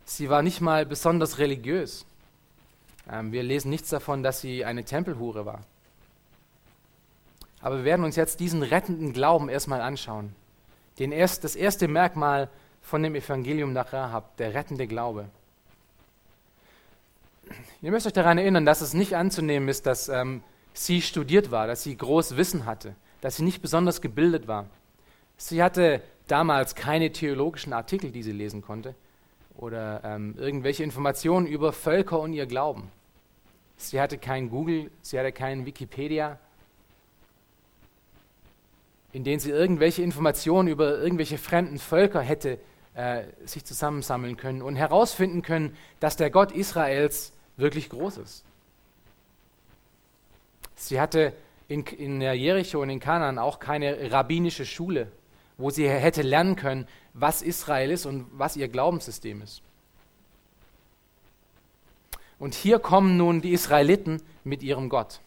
[0.05, 2.07] Sie war nicht mal besonders religiös.
[3.11, 5.65] Ähm, wir lesen nichts davon, dass sie eine Tempelhure war.
[7.61, 10.33] Aber wir werden uns jetzt diesen rettenden Glauben erstmal anschauen.
[11.01, 12.49] Den erst, das erste Merkmal
[12.81, 15.29] von dem Evangelium nach Rahab, der rettende Glaube.
[17.83, 21.67] Ihr müsst euch daran erinnern, dass es nicht anzunehmen ist, dass ähm, sie studiert war,
[21.67, 24.67] dass sie groß Wissen hatte, dass sie nicht besonders gebildet war.
[25.37, 28.95] Sie hatte damals keine theologischen Artikel, die sie lesen konnte
[29.57, 32.91] oder ähm, irgendwelche Informationen über Völker und ihr Glauben.
[33.77, 36.39] Sie hatte kein Google, sie hatte keinen Wikipedia,
[39.13, 42.59] in denen sie irgendwelche Informationen über irgendwelche fremden Völker hätte
[42.95, 48.45] äh, sich zusammensammeln können und herausfinden können, dass der Gott Israels wirklich groß ist.
[50.77, 51.33] Sie hatte
[51.69, 55.11] in, in Jericho und in Kanaan auch keine rabbinische Schule
[55.61, 59.63] wo sie hätte lernen können, was Israel ist und was ihr Glaubenssystem ist.
[62.39, 65.21] Und hier kommen nun die Israeliten mit ihrem Gott.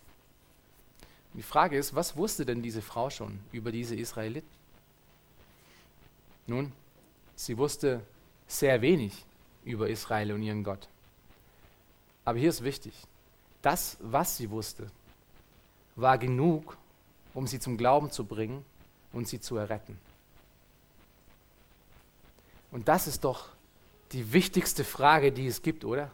[1.35, 4.49] Die Frage ist, was wusste denn diese Frau schon über diese Israeliten?
[6.47, 6.71] Nun,
[7.35, 8.01] sie wusste
[8.47, 9.25] sehr wenig
[9.63, 10.87] über Israel und ihren Gott.
[12.25, 12.93] Aber hier ist wichtig,
[13.61, 14.89] das, was sie wusste,
[15.95, 16.77] war genug,
[17.33, 18.65] um sie zum Glauben zu bringen
[19.11, 19.97] und sie zu erretten.
[22.73, 23.49] Und das ist doch
[24.11, 26.09] die wichtigste Frage, die es gibt, oder?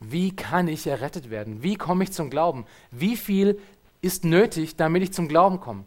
[0.00, 1.62] Wie kann ich errettet werden?
[1.62, 2.66] Wie komme ich zum Glauben?
[2.90, 3.60] Wie viel
[4.02, 5.84] ist nötig, damit ich zum Glauben komme?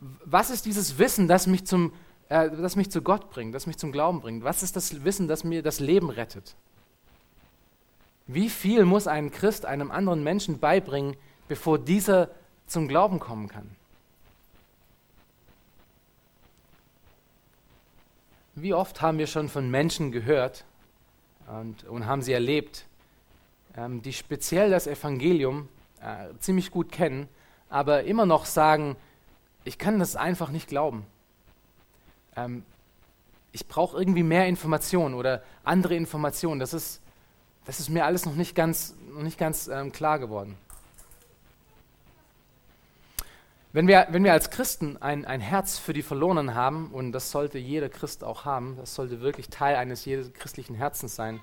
[0.00, 1.94] Was ist dieses Wissen, das mich, zum,
[2.28, 4.44] äh, das mich zu Gott bringt, das mich zum Glauben bringt?
[4.44, 6.54] Was ist das Wissen, das mir das Leben rettet?
[8.26, 11.16] Wie viel muss ein Christ einem anderen Menschen beibringen,
[11.48, 12.28] bevor dieser
[12.66, 13.76] zum Glauben kommen kann?
[18.56, 20.64] Wie oft haben wir schon von Menschen gehört
[21.48, 22.86] und, und haben sie erlebt,
[23.76, 25.68] ähm, die speziell das Evangelium
[26.00, 27.28] äh, ziemlich gut kennen,
[27.68, 28.96] aber immer noch sagen,
[29.64, 31.04] ich kann das einfach nicht glauben.
[32.36, 32.64] Ähm,
[33.50, 36.60] ich brauche irgendwie mehr Informationen oder andere Informationen.
[36.60, 37.00] Das ist,
[37.64, 40.56] das ist mir alles noch nicht ganz, noch nicht ganz ähm, klar geworden.
[43.74, 47.32] Wenn wir, wenn wir als Christen ein, ein Herz für die Verlorenen haben, und das
[47.32, 51.40] sollte jeder Christ auch haben, das sollte wirklich Teil eines jeden christlichen Herzens sein,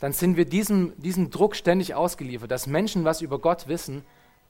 [0.00, 4.04] dann sind wir diesem, diesem Druck ständig ausgeliefert, dass Menschen was über Gott wissen,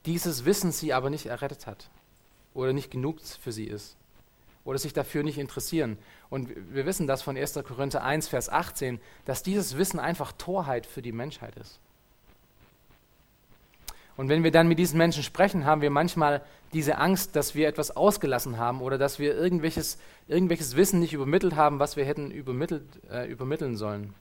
[0.06, 1.90] dieses Wissen sie aber nicht errettet hat
[2.54, 3.98] oder nicht genug für sie ist
[4.64, 5.98] oder sich dafür nicht interessieren.
[6.30, 7.60] Und wir wissen das von 1.
[7.62, 11.78] Korinther 1, Vers 18, dass dieses Wissen einfach Torheit für die Menschheit ist.
[14.18, 17.68] Und wenn wir dann mit diesen Menschen sprechen, haben wir manchmal diese Angst, dass wir
[17.68, 22.32] etwas ausgelassen haben oder dass wir irgendwelches, irgendwelches Wissen nicht übermittelt haben, was wir hätten
[22.32, 24.12] übermittelt, äh, übermitteln sollen.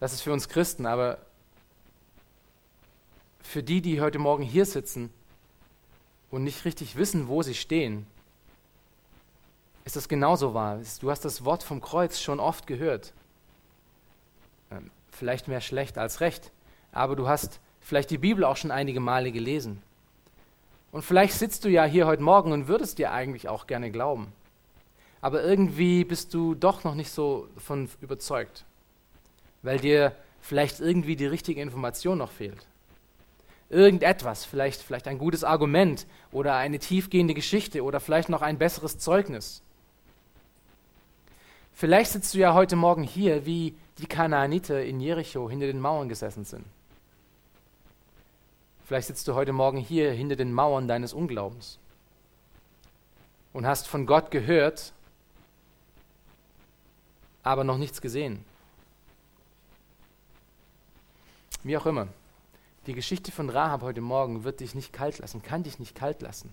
[0.00, 1.16] Das ist für uns Christen, aber
[3.40, 5.08] für die, die heute Morgen hier sitzen
[6.30, 8.06] und nicht richtig wissen, wo sie stehen,
[9.86, 10.78] ist das genauso wahr.
[11.00, 13.14] Du hast das Wort vom Kreuz schon oft gehört.
[14.70, 16.50] Ähm, vielleicht mehr schlecht als recht
[16.94, 19.82] aber du hast vielleicht die Bibel auch schon einige Male gelesen.
[20.92, 24.32] Und vielleicht sitzt du ja hier heute Morgen und würdest dir eigentlich auch gerne glauben.
[25.20, 28.64] Aber irgendwie bist du doch noch nicht so davon überzeugt,
[29.62, 32.66] weil dir vielleicht irgendwie die richtige Information noch fehlt.
[33.70, 38.98] Irgendetwas, vielleicht, vielleicht ein gutes Argument oder eine tiefgehende Geschichte oder vielleicht noch ein besseres
[38.98, 39.62] Zeugnis.
[41.72, 46.08] Vielleicht sitzt du ja heute Morgen hier, wie die Kanaaniter in Jericho hinter den Mauern
[46.08, 46.64] gesessen sind.
[48.84, 51.78] Vielleicht sitzt du heute Morgen hier hinter den Mauern deines Unglaubens
[53.54, 54.92] und hast von Gott gehört,
[57.42, 58.44] aber noch nichts gesehen.
[61.62, 62.08] Wie auch immer,
[62.86, 66.20] die Geschichte von Rahab heute Morgen wird dich nicht kalt lassen, kann dich nicht kalt
[66.20, 66.52] lassen.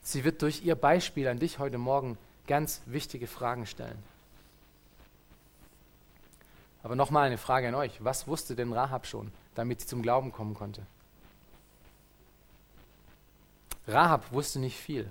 [0.00, 2.16] Sie wird durch ihr Beispiel an dich heute Morgen
[2.46, 4.02] ganz wichtige Fragen stellen.
[6.82, 8.02] Aber nochmal eine Frage an euch.
[8.04, 9.30] Was wusste denn Rahab schon?
[9.54, 10.82] damit sie zum Glauben kommen konnte.
[13.86, 15.10] Rahab wusste nicht viel.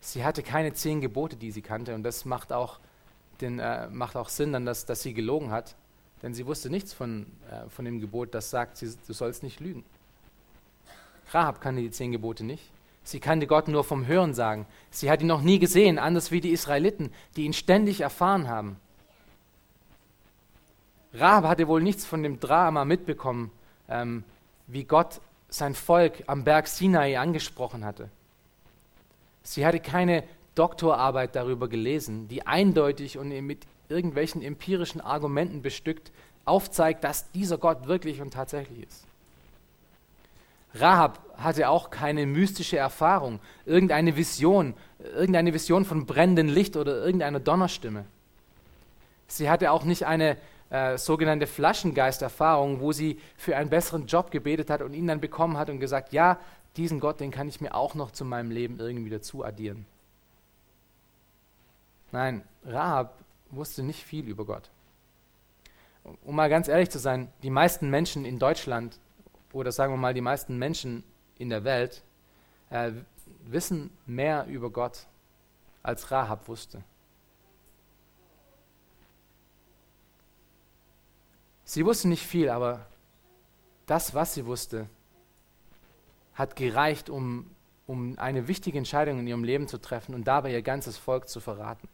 [0.00, 2.78] Sie hatte keine zehn Gebote, die sie kannte, und das macht auch,
[3.40, 5.74] den, äh, macht auch Sinn, dann, dass, dass sie gelogen hat,
[6.22, 9.60] denn sie wusste nichts von, äh, von dem Gebot, das sagt, sie, du sollst nicht
[9.60, 9.84] lügen.
[11.32, 12.70] Rahab kannte die zehn Gebote nicht.
[13.02, 14.66] Sie kannte Gott nur vom Hören sagen.
[14.90, 18.76] Sie hat ihn noch nie gesehen, anders wie die Israeliten, die ihn ständig erfahren haben.
[21.18, 23.50] Rahab hatte wohl nichts von dem Drama mitbekommen,
[23.88, 24.24] ähm,
[24.66, 28.10] wie Gott sein Volk am Berg Sinai angesprochen hatte.
[29.42, 30.24] Sie hatte keine
[30.54, 36.10] Doktorarbeit darüber gelesen, die eindeutig und mit irgendwelchen empirischen Argumenten bestückt
[36.44, 39.06] aufzeigt, dass dieser Gott wirklich und tatsächlich ist.
[40.74, 47.40] Rahab hatte auch keine mystische Erfahrung, irgendeine Vision, irgendeine Vision von brennendem Licht oder irgendeiner
[47.40, 48.04] Donnerstimme.
[49.28, 50.36] Sie hatte auch nicht eine
[50.70, 55.56] äh, sogenannte Flaschengeisterfahrung, wo sie für einen besseren Job gebetet hat und ihn dann bekommen
[55.56, 56.38] hat und gesagt, ja,
[56.76, 59.86] diesen Gott, den kann ich mir auch noch zu meinem Leben irgendwie dazu addieren.
[62.12, 63.18] Nein, Rahab
[63.50, 64.70] wusste nicht viel über Gott.
[66.24, 68.98] Um mal ganz ehrlich zu sein, die meisten Menschen in Deutschland
[69.52, 71.02] oder sagen wir mal die meisten Menschen
[71.38, 72.02] in der Welt
[72.70, 72.92] äh,
[73.44, 75.06] wissen mehr über Gott,
[75.82, 76.82] als Rahab wusste.
[81.68, 82.86] Sie wusste nicht viel, aber
[83.86, 84.88] das, was sie wusste,
[86.34, 87.50] hat gereicht, um,
[87.88, 91.40] um eine wichtige Entscheidung in ihrem Leben zu treffen und dabei ihr ganzes Volk zu
[91.40, 91.88] verraten.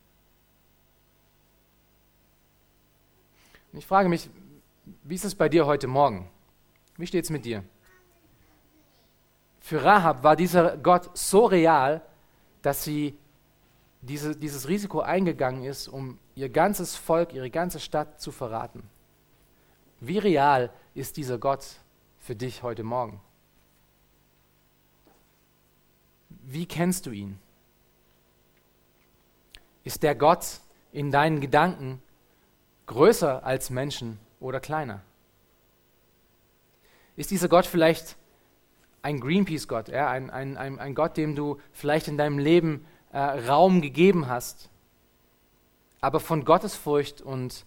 [3.72, 4.28] Und ich frage mich,
[5.04, 6.28] wie ist es bei dir heute Morgen?
[6.98, 7.64] Wie steht es mit dir?
[9.60, 12.02] Für Rahab war dieser Gott so real,
[12.60, 13.16] dass sie
[14.02, 18.82] diese, dieses Risiko eingegangen ist, um ihr ganzes Volk, ihre ganze Stadt zu verraten.
[20.04, 21.64] Wie real ist dieser Gott
[22.18, 23.20] für dich heute Morgen?
[26.28, 27.38] Wie kennst du ihn?
[29.84, 30.58] Ist der Gott
[30.90, 32.02] in deinen Gedanken
[32.86, 35.02] größer als Menschen oder kleiner?
[37.14, 38.16] Ist dieser Gott vielleicht
[39.02, 40.10] ein Greenpeace-Gott, ja?
[40.10, 44.68] ein, ein, ein, ein, Gott, dem du vielleicht in deinem Leben äh, Raum gegeben hast,
[46.00, 47.64] aber von Gottesfurcht und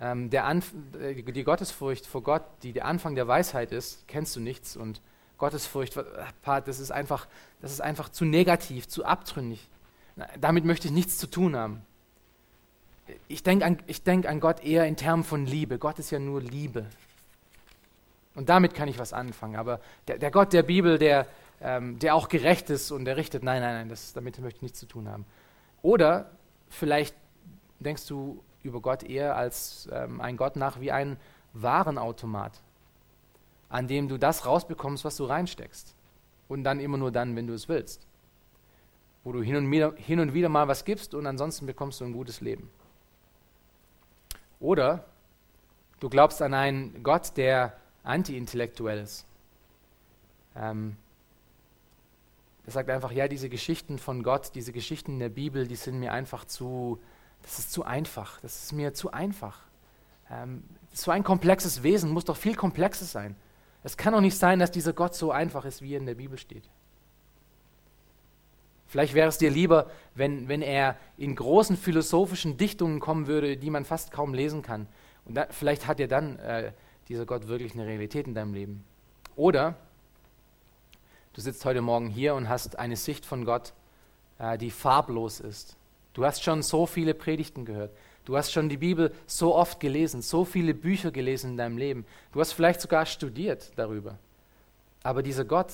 [0.00, 4.76] ähm, äh, die Gottesfurcht vor Gott, die der Anfang der Weisheit ist, kennst du nichts
[4.76, 5.00] und
[5.38, 5.98] Gottesfurcht,
[6.44, 7.26] das ist einfach,
[7.60, 9.68] das ist einfach zu negativ, zu abtrünnig.
[10.40, 11.82] Damit möchte ich nichts zu tun haben.
[13.28, 15.78] Ich denke an, denk an Gott eher in Termen von Liebe.
[15.78, 16.86] Gott ist ja nur Liebe.
[18.34, 19.56] Und damit kann ich was anfangen.
[19.56, 21.26] Aber der, der Gott der Bibel, der,
[21.60, 24.62] ähm, der auch gerecht ist und der richtet, nein, nein, nein, das, damit möchte ich
[24.62, 25.26] nichts zu tun haben.
[25.82, 26.30] Oder
[26.68, 27.14] vielleicht
[27.80, 31.16] denkst du über Gott eher als ähm, ein Gott nach wie ein
[31.52, 32.62] Warenautomat,
[33.68, 35.94] an dem du das rausbekommst, was du reinsteckst.
[36.48, 38.06] Und dann immer nur dann, wenn du es willst.
[39.22, 42.04] Wo du hin und, wieder, hin und wieder mal was gibst und ansonsten bekommst du
[42.04, 42.70] ein gutes Leben.
[44.60, 45.04] Oder
[46.00, 49.26] du glaubst an einen Gott, der anti-intellektuell ist.
[50.54, 50.96] Ähm,
[52.64, 55.98] der sagt einfach, ja, diese Geschichten von Gott, diese Geschichten in der Bibel, die sind
[55.98, 57.00] mir einfach zu,
[57.44, 59.60] das ist zu einfach, das ist mir zu einfach.
[60.30, 63.36] Ähm, so ein komplexes Wesen muss doch viel komplexer sein.
[63.82, 66.14] Es kann doch nicht sein, dass dieser Gott so einfach ist, wie er in der
[66.14, 66.64] Bibel steht.
[68.86, 73.68] Vielleicht wäre es dir lieber, wenn, wenn er in großen philosophischen Dichtungen kommen würde, die
[73.68, 74.86] man fast kaum lesen kann.
[75.26, 76.72] Und da, vielleicht hat dir dann äh,
[77.08, 78.84] dieser Gott wirklich eine Realität in deinem Leben.
[79.36, 79.76] Oder
[81.34, 83.74] du sitzt heute Morgen hier und hast eine Sicht von Gott,
[84.38, 85.76] äh, die farblos ist.
[86.14, 87.94] Du hast schon so viele Predigten gehört.
[88.24, 92.06] Du hast schon die Bibel so oft gelesen, so viele Bücher gelesen in deinem Leben.
[92.32, 94.18] Du hast vielleicht sogar studiert darüber.
[95.02, 95.72] Aber dieser Gott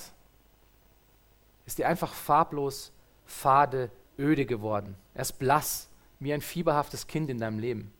[1.65, 2.91] ist dir einfach farblos
[3.25, 4.95] fade, öde geworden.
[5.13, 5.87] Er ist blass,
[6.19, 7.93] wie ein fieberhaftes Kind in deinem Leben.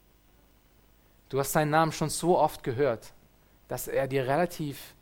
[1.29, 3.13] Du hast seinen Namen schon so oft gehört,
[3.69, 4.93] dass er dir relativ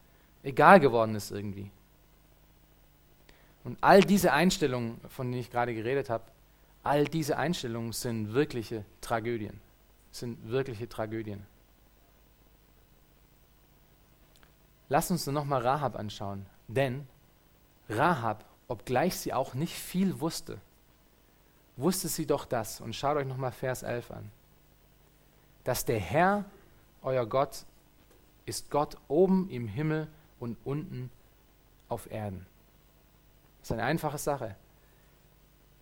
[0.44, 1.72] egal geworden ist irgendwie.
[3.64, 6.24] Und all diese Einstellungen, von denen ich gerade geredet habe,
[6.84, 9.60] all diese Einstellungen sind wirkliche Tragödien.
[10.12, 11.46] Sind wirkliche Tragödien.
[14.88, 16.46] Lass uns nur nochmal Rahab anschauen.
[16.68, 17.08] Denn
[17.90, 20.60] Rahab obgleich sie auch nicht viel wusste,
[21.76, 22.80] wusste sie doch das.
[22.80, 24.32] Und schaut euch nochmal Vers 11 an.
[25.64, 26.46] Dass der Herr,
[27.02, 27.66] euer Gott,
[28.46, 30.08] ist Gott oben im Himmel
[30.40, 31.12] und unten
[31.90, 32.46] auf Erden.
[33.60, 34.56] Das ist eine einfache Sache.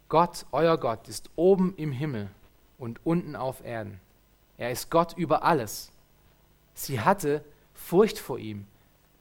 [0.10, 2.30] Gott, euer Gott, ist oben im Himmel
[2.78, 4.00] und unten auf Erden.
[4.58, 5.92] Er ist Gott über alles.
[6.74, 7.44] Sie hatte
[7.74, 8.66] Furcht vor ihm.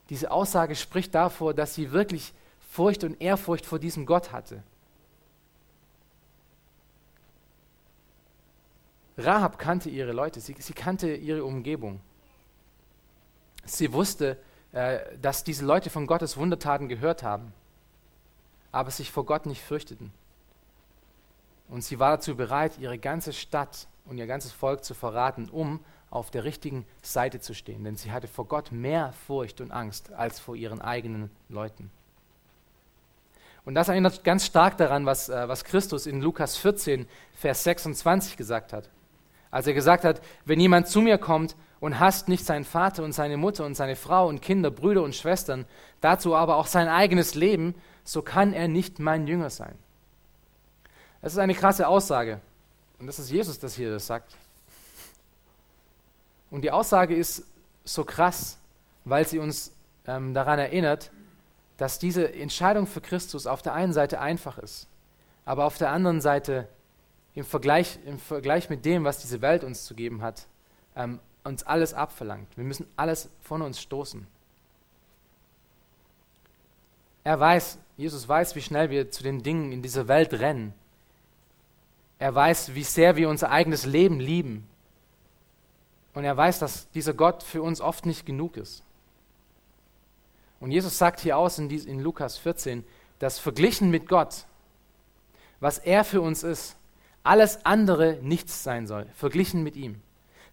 [0.09, 2.33] Diese Aussage spricht davor, dass sie wirklich
[2.71, 4.63] Furcht und Ehrfurcht vor diesem Gott hatte.
[9.17, 11.99] Rahab kannte ihre Leute, sie, sie kannte ihre Umgebung.
[13.65, 14.37] Sie wusste,
[14.71, 17.51] äh, dass diese Leute von Gottes Wundertaten gehört haben,
[18.71, 20.13] aber sich vor Gott nicht fürchteten.
[21.69, 25.81] Und sie war dazu bereit, ihre ganze Stadt und ihr ganzes Volk zu verraten, um
[26.09, 27.83] auf der richtigen Seite zu stehen.
[27.83, 31.91] Denn sie hatte vor Gott mehr Furcht und Angst als vor ihren eigenen Leuten.
[33.65, 38.37] Und das erinnert ganz stark daran, was, äh, was Christus in Lukas 14, Vers 26
[38.37, 38.89] gesagt hat.
[39.51, 43.11] Als er gesagt hat, wenn jemand zu mir kommt und hasst nicht seinen Vater und
[43.11, 45.65] seine Mutter und seine Frau und Kinder, Brüder und Schwestern,
[45.99, 47.75] dazu aber auch sein eigenes Leben,
[48.05, 49.75] so kann er nicht mein Jünger sein.
[51.27, 52.39] Das ist eine krasse Aussage.
[52.99, 54.33] Und das ist Jesus, das hier das sagt.
[56.49, 57.43] Und die Aussage ist
[57.83, 58.57] so krass,
[59.03, 59.73] weil sie uns
[60.05, 61.11] ähm, daran erinnert,
[61.75, 64.87] dass diese Entscheidung für Christus auf der einen Seite einfach ist,
[65.43, 66.69] aber auf der anderen Seite
[67.35, 70.47] im Vergleich, im Vergleich mit dem, was diese Welt uns zu geben hat,
[70.95, 72.55] ähm, uns alles abverlangt.
[72.55, 74.25] Wir müssen alles von uns stoßen.
[77.25, 80.73] Er weiß, Jesus weiß, wie schnell wir zu den Dingen in dieser Welt rennen.
[82.19, 84.67] Er weiß, wie sehr wir unser eigenes Leben lieben.
[86.13, 88.83] Und er weiß, dass dieser Gott für uns oft nicht genug ist.
[90.59, 92.83] Und Jesus sagt hier aus in, in Lukas 14,
[93.19, 94.45] dass verglichen mit Gott,
[95.59, 96.75] was er für uns ist,
[97.23, 100.01] alles andere nichts sein soll, verglichen mit ihm.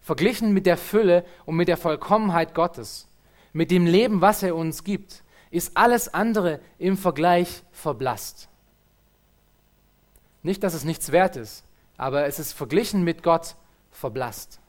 [0.01, 3.07] Verglichen mit der Fülle und mit der Vollkommenheit Gottes,
[3.53, 8.49] mit dem Leben, was er uns gibt, ist alles andere im Vergleich verblasst.
[10.45, 11.63] Nicht, dass es nichts wert ist,
[11.97, 13.55] aber es ist verglichen mit Gott
[13.89, 14.59] verblasst.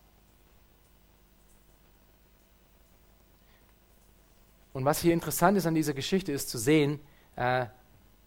[4.72, 6.98] Und was hier interessant ist an dieser Geschichte, ist zu sehen
[7.36, 7.66] äh,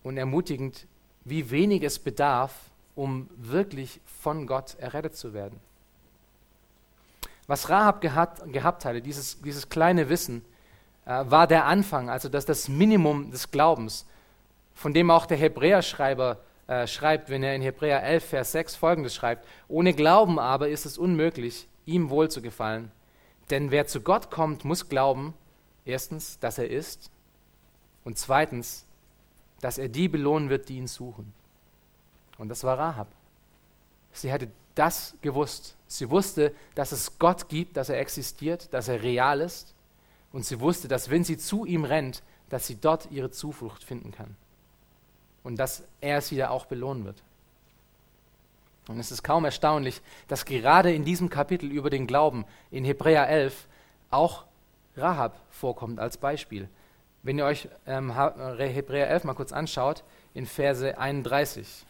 [0.04, 0.86] und ermutigend,
[1.26, 2.54] wie wenig es bedarf,
[2.93, 5.60] um wirklich von Gott errettet zu werden.
[7.47, 10.45] Was Rahab gehabt, gehabt hatte, dieses, dieses kleine Wissen,
[11.06, 14.06] äh, war der Anfang, also das, das Minimum des Glaubens,
[14.76, 16.38] von dem auch der Hebräerschreiber
[16.70, 20.86] äh, schreibt, wenn er in Hebräer 11, Vers 6 folgendes schreibt: Ohne Glauben aber ist
[20.86, 22.91] es unmöglich, ihm wohl zu gefallen.
[23.49, 25.34] Denn wer zu Gott kommt, muss glauben,
[25.84, 27.09] erstens, dass er ist
[28.03, 28.86] und zweitens,
[29.61, 31.34] dass er die belohnen wird, die ihn suchen.
[32.38, 33.07] Und das war Rahab.
[34.11, 35.76] Sie hatte das gewusst.
[35.88, 39.74] Sie wusste, dass es Gott gibt, dass er existiert, dass er real ist.
[40.32, 44.11] Und sie wusste, dass wenn sie zu ihm rennt, dass sie dort ihre Zuflucht finden
[44.11, 44.36] kann
[45.44, 47.22] und dass er sie da auch belohnen wird.
[48.88, 53.30] Und es ist kaum erstaunlich, dass gerade in diesem Kapitel über den Glauben in Hebräer
[53.30, 53.68] 11
[54.10, 54.46] auch
[54.98, 56.68] Rahab vorkommt als Beispiel.
[57.22, 58.14] Wenn ihr euch ähm,
[58.58, 61.86] Hebräer 11 mal kurz anschaut, in Verse 31.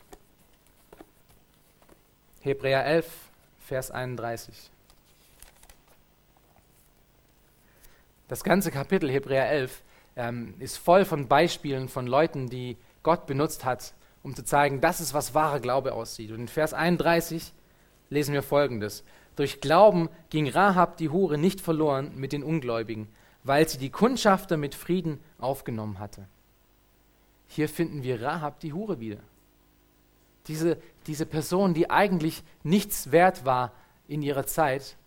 [2.41, 3.07] Hebräer 11,
[3.59, 4.71] Vers 31.
[8.27, 9.81] Das ganze Kapitel Hebräer 11
[10.15, 12.77] ähm, ist voll von Beispielen von Leuten, die
[13.09, 16.29] Gott benutzt hat, um zu zeigen, das ist, was wahrer Glaube aussieht.
[16.29, 17.53] Und in Vers 31
[18.11, 19.03] lesen wir folgendes.
[19.35, 23.07] Durch Glauben ging Rahab die Hure nicht verloren mit den Ungläubigen,
[23.43, 26.27] weil sie die Kundschafter mit Frieden aufgenommen hatte.
[27.47, 29.23] Hier finden wir Rahab die Hure wieder.
[30.45, 33.71] Diese, diese Person, die eigentlich nichts wert war
[34.07, 34.97] in ihrer Zeit,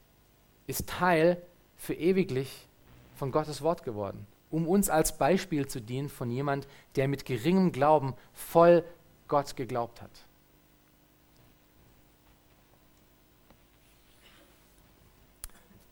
[0.67, 1.41] ist Teil
[1.77, 2.67] für ewiglich
[3.15, 7.73] von Gottes Wort geworden um uns als Beispiel zu dienen von jemand, der mit geringem
[7.73, 8.85] Glauben voll
[9.27, 10.11] Gott geglaubt hat.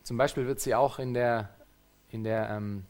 [0.02, 1.48] Zum Beispiel wird sie auch in der,
[2.10, 2.84] in der, ähm,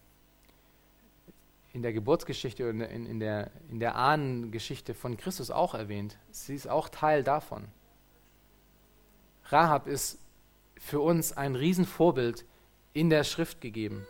[1.73, 6.19] in der Geburtsgeschichte und in, in, der, in der Ahnengeschichte von Christus auch erwähnt.
[6.31, 7.69] Sie ist auch Teil davon.
[9.45, 10.19] Rahab ist
[10.79, 12.45] für uns ein Riesenvorbild
[12.93, 14.07] in der Schrift gegeben.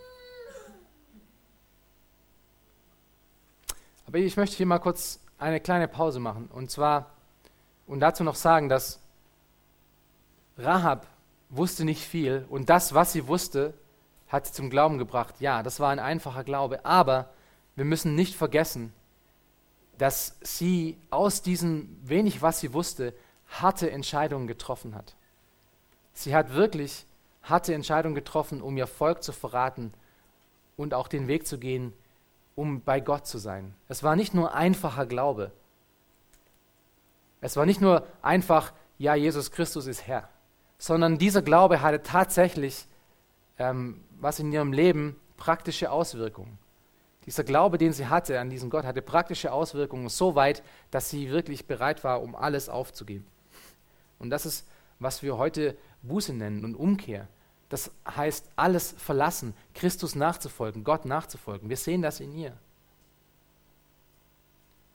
[4.10, 6.48] Aber ich möchte hier mal kurz eine kleine Pause machen.
[6.52, 7.12] Und zwar,
[7.86, 8.98] und dazu noch sagen, dass
[10.58, 11.06] Rahab
[11.48, 13.72] wusste nicht viel und das, was sie wusste,
[14.26, 15.36] hat sie zum Glauben gebracht.
[15.38, 17.30] Ja, das war ein einfacher Glaube, aber
[17.76, 18.92] wir müssen nicht vergessen,
[19.96, 23.14] dass sie aus diesem wenig, was sie wusste,
[23.48, 25.14] harte Entscheidungen getroffen hat.
[26.14, 27.06] Sie hat wirklich
[27.44, 29.94] harte Entscheidungen getroffen, um ihr Volk zu verraten
[30.76, 31.92] und auch den Weg zu gehen,
[32.54, 33.74] um bei Gott zu sein.
[33.88, 35.52] Es war nicht nur einfacher Glaube.
[37.40, 40.28] Es war nicht nur einfach, ja, Jesus Christus ist Herr,
[40.78, 42.86] sondern dieser Glaube hatte tatsächlich,
[43.58, 46.58] ähm, was in ihrem Leben praktische Auswirkungen.
[47.26, 51.30] Dieser Glaube, den sie hatte an diesen Gott, hatte praktische Auswirkungen so weit, dass sie
[51.30, 53.26] wirklich bereit war, um alles aufzugeben.
[54.18, 54.66] Und das ist,
[54.98, 57.28] was wir heute Buße nennen und Umkehr.
[57.70, 61.68] Das heißt, alles verlassen, Christus nachzufolgen, Gott nachzufolgen.
[61.70, 62.52] Wir sehen das in ihr.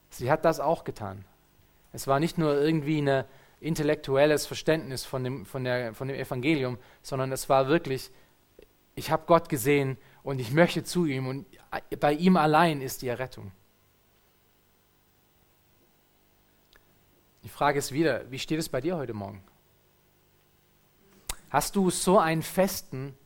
[0.09, 1.26] Sie hat das auch getan.
[1.93, 3.23] Es war nicht nur irgendwie ein
[3.61, 8.11] intellektuelles Verständnis von dem, von, der, von dem Evangelium, sondern es war wirklich,
[8.95, 11.45] ich habe Gott gesehen und ich möchte zu ihm und
[11.99, 13.53] bei ihm allein ist die Errettung.
[17.43, 19.41] Die Frage ist wieder, wie steht es bei dir heute Morgen?
[21.56, 23.18] Hast du so einen festen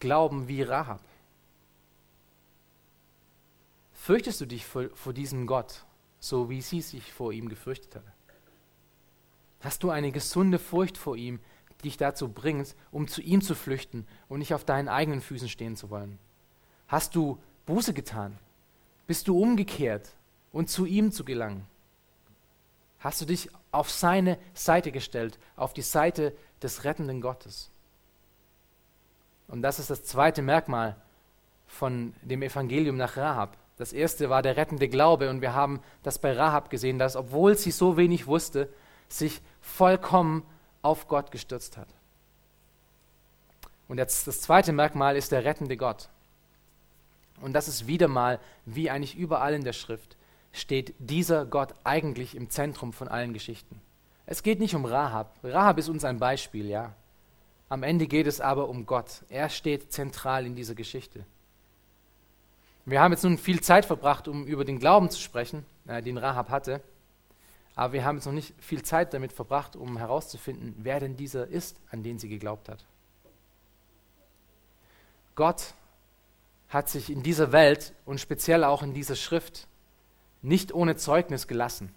[0.00, 1.02] Glauben wie Rahab?
[3.92, 5.84] Fürchtest du dich vor, vor diesem Gott,
[6.18, 8.10] so wie sie sich vor ihm gefürchtet hatte?
[9.60, 11.40] Hast du eine gesunde Furcht vor ihm,
[11.80, 15.50] die dich dazu bringt, um zu ihm zu flüchten und nicht auf deinen eigenen Füßen
[15.50, 16.18] stehen zu wollen?
[16.86, 18.38] Hast du Buße getan?
[19.06, 20.16] Bist du umgekehrt
[20.52, 21.66] und zu ihm zu gelangen?
[22.98, 27.70] Hast du dich auf seine Seite gestellt, auf die Seite des rettenden Gottes.
[29.48, 30.96] Und das ist das zweite Merkmal
[31.66, 33.56] von dem Evangelium nach Rahab.
[33.76, 37.56] Das erste war der rettende Glaube und wir haben das bei Rahab gesehen, dass obwohl
[37.56, 38.68] sie so wenig wusste,
[39.08, 40.42] sich vollkommen
[40.82, 41.88] auf Gott gestürzt hat.
[43.86, 46.08] Und jetzt das zweite Merkmal ist der rettende Gott.
[47.40, 50.16] Und das ist wieder mal, wie eigentlich überall in der Schrift,
[50.52, 53.80] steht dieser Gott eigentlich im Zentrum von allen Geschichten.
[54.30, 55.38] Es geht nicht um Rahab.
[55.42, 56.92] Rahab ist uns ein Beispiel, ja.
[57.70, 59.22] Am Ende geht es aber um Gott.
[59.30, 61.24] Er steht zentral in dieser Geschichte.
[62.84, 66.18] Wir haben jetzt nun viel Zeit verbracht, um über den Glauben zu sprechen, äh, den
[66.18, 66.82] Rahab hatte.
[67.74, 71.46] Aber wir haben jetzt noch nicht viel Zeit damit verbracht, um herauszufinden, wer denn dieser
[71.46, 72.84] ist, an den sie geglaubt hat.
[75.36, 75.72] Gott
[76.68, 79.66] hat sich in dieser Welt und speziell auch in dieser Schrift
[80.42, 81.94] nicht ohne Zeugnis gelassen.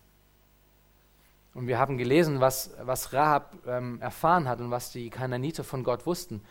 [1.54, 5.84] Und wir haben gelesen, was, was Rahab ähm, erfahren hat und was die Kananiter von
[5.84, 6.42] Gott wussten.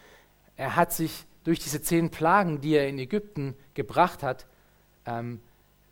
[0.57, 4.47] Er hat sich durch diese zehn Plagen, die er in Ägypten gebracht hat,
[5.07, 5.41] ähm,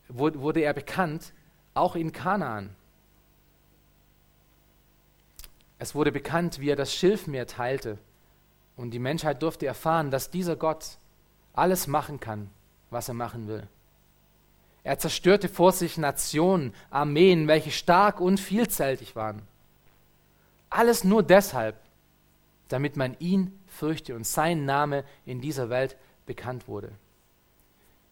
[0.09, 1.32] wurde er bekannt,
[1.74, 2.74] auch in Kanaan.
[5.78, 7.98] Es wurde bekannt, wie er das Schilfmeer teilte.
[8.76, 10.98] Und die Menschheit durfte erfahren, dass dieser Gott
[11.52, 12.50] alles machen kann,
[12.90, 13.66] was er machen will.
[14.85, 19.43] Er zerstörte vor sich Nationen, Armeen, welche stark und vielzältig waren.
[20.70, 21.76] Alles nur deshalb,
[22.68, 26.93] damit man ihn fürchte und sein Name in dieser Welt bekannt wurde.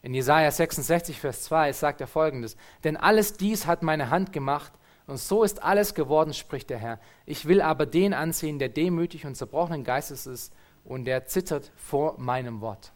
[0.02, 4.72] In Jesaja 66, Vers 2 sagt er folgendes: Denn alles dies hat meine Hand gemacht,
[5.06, 7.00] und so ist alles geworden, spricht der Herr.
[7.26, 10.52] Ich will aber den ansehen, der demütig und zerbrochenen Geistes ist
[10.84, 12.92] und der zittert vor meinem Wort.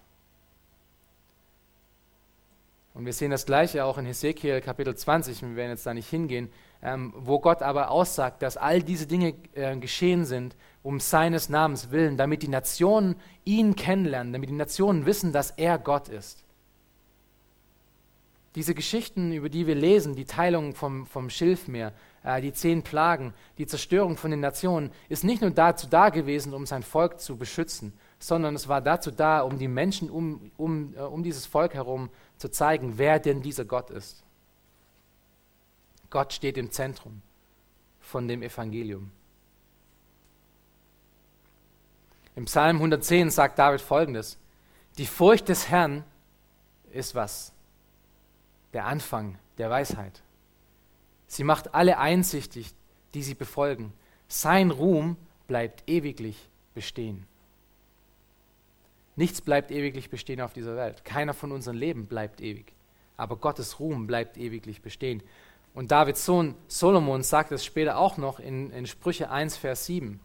[2.93, 6.09] Und wir sehen das Gleiche auch in Hesekiel Kapitel 20, wir werden jetzt da nicht
[6.09, 6.51] hingehen,
[6.83, 11.91] ähm, wo Gott aber aussagt, dass all diese Dinge äh, geschehen sind um seines Namens
[11.91, 16.43] willen, damit die Nationen ihn kennenlernen, damit die Nationen wissen, dass er Gott ist.
[18.57, 21.93] Diese Geschichten, über die wir lesen, die Teilung vom, vom Schilfmeer,
[22.25, 26.53] äh, die zehn Plagen, die Zerstörung von den Nationen, ist nicht nur dazu da gewesen,
[26.55, 30.95] um sein Volk zu beschützen, sondern es war dazu da, um die Menschen um, um,
[30.95, 34.23] äh, um dieses Volk herum zu zeigen, wer denn dieser Gott ist.
[36.11, 37.23] Gott steht im Zentrum
[38.01, 39.11] von dem Evangelium.
[42.37, 44.39] Im Psalm 110 sagt David folgendes:
[44.99, 46.05] Die Furcht des Herrn
[46.93, 47.53] ist was?
[48.73, 50.23] Der Anfang der Weisheit.
[51.27, 52.73] Sie macht alle einsichtig,
[53.15, 53.93] die sie befolgen.
[54.29, 55.17] Sein Ruhm
[55.47, 57.27] bleibt ewiglich bestehen.
[59.21, 61.05] Nichts bleibt ewiglich bestehen auf dieser Welt.
[61.05, 62.73] Keiner von unseren Leben bleibt ewig.
[63.19, 65.23] Aber Gottes Ruhm bleibt ewiglich bestehen.
[65.75, 70.21] Und Davids Sohn Solomon sagt es später auch noch in, in Sprüche 1, Vers 7.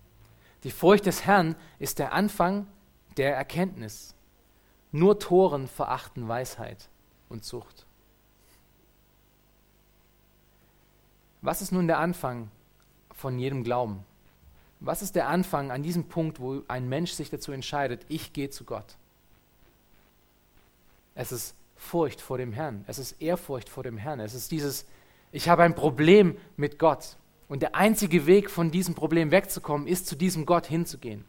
[0.64, 2.68] Die Furcht des Herrn ist der Anfang
[3.18, 4.16] der Erkenntnis.
[4.94, 6.88] Nur Toren verachten Weisheit
[7.28, 7.86] und Zucht.
[11.42, 12.50] Was ist nun der Anfang
[13.12, 14.06] von jedem Glauben?
[14.80, 18.50] Was ist der Anfang an diesem Punkt, wo ein Mensch sich dazu entscheidet, ich gehe
[18.50, 18.98] zu Gott?
[21.16, 22.84] Es ist Furcht vor dem Herrn.
[22.88, 24.20] Es ist Ehrfurcht vor dem Herrn.
[24.20, 24.86] Es ist dieses,
[25.32, 27.18] ich habe ein Problem mit Gott.
[27.48, 31.24] Und der einzige Weg, von diesem Problem wegzukommen, ist, zu diesem Gott hinzugehen.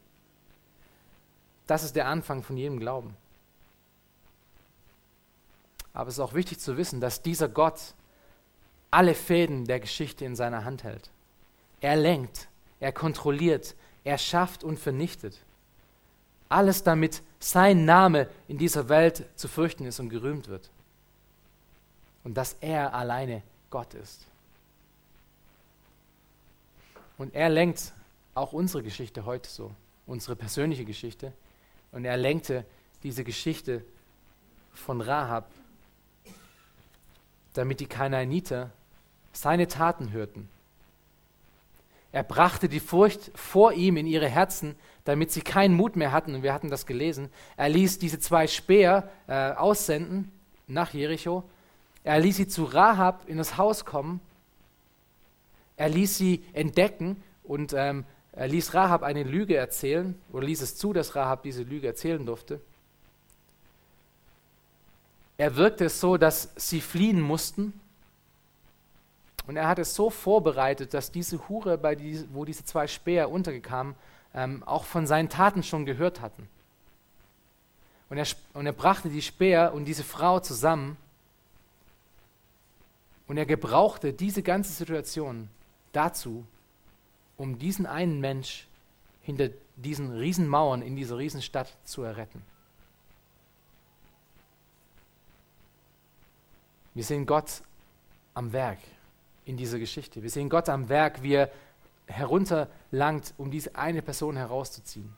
[1.67, 3.17] Das ist der Anfang von jedem Glauben.
[5.93, 7.95] Aber es ist auch wichtig zu wissen, dass dieser Gott
[8.91, 11.11] alle Fäden der Geschichte in seiner Hand hält.
[11.81, 12.49] Er lenkt,
[12.81, 13.75] er kontrolliert,
[14.05, 15.39] er schafft und vernichtet.
[16.49, 20.71] Alles damit sein Name in dieser Welt zu fürchten ist und gerühmt wird.
[22.25, 24.21] Und dass er alleine Gott ist.
[27.19, 27.93] Und er lenkt
[28.35, 29.73] auch unsere Geschichte heute so,
[30.07, 31.33] unsere persönliche Geschichte.
[31.93, 32.65] Und er lenkte
[33.03, 33.83] diese Geschichte
[34.75, 35.51] von Rahab,
[37.55, 38.71] damit die Kanaaniter
[39.33, 40.49] seine Taten hörten
[42.17, 46.35] er brachte die Furcht vor ihm in ihre Herzen, damit sie keinen Mut mehr hatten.
[46.35, 47.29] Und wir hatten das gelesen.
[47.59, 50.33] Er ließ diese zwei Speer äh, aussenden
[50.67, 51.45] nach Jericho.
[52.05, 54.21] Er ließ sie zu Rahab in das Haus kommen.
[55.77, 60.75] Er ließ sie entdecken und ähm, er ließ Rahab eine Lüge erzählen oder ließ es
[60.75, 62.63] zu, dass Rahab diese Lüge erzählen durfte.
[65.37, 67.79] Er wirkte es so, dass sie fliehen mussten
[69.47, 73.31] und er hat es so vorbereitet, dass diese Hure, bei die, wo diese zwei Speer
[73.31, 73.95] untergekamen,
[74.35, 76.49] ähm, auch von seinen Taten schon gehört hatten.
[78.09, 80.97] Und er, und er brachte die Speer und diese Frau zusammen.
[83.29, 85.49] Und er gebrauchte diese ganze Situation
[85.93, 86.45] dazu,
[87.37, 88.67] um diesen einen Mensch
[89.23, 92.43] hinter diesen Riesenmauern in dieser Riesenstadt zu erretten.
[96.95, 97.63] Wir sehen Gott
[98.35, 98.79] am Werk
[99.47, 100.23] in dieser Geschichte.
[100.23, 101.51] Wir sehen Gott am Werk, wie er
[102.07, 105.15] herunterlangt, um diese eine Person herauszuziehen.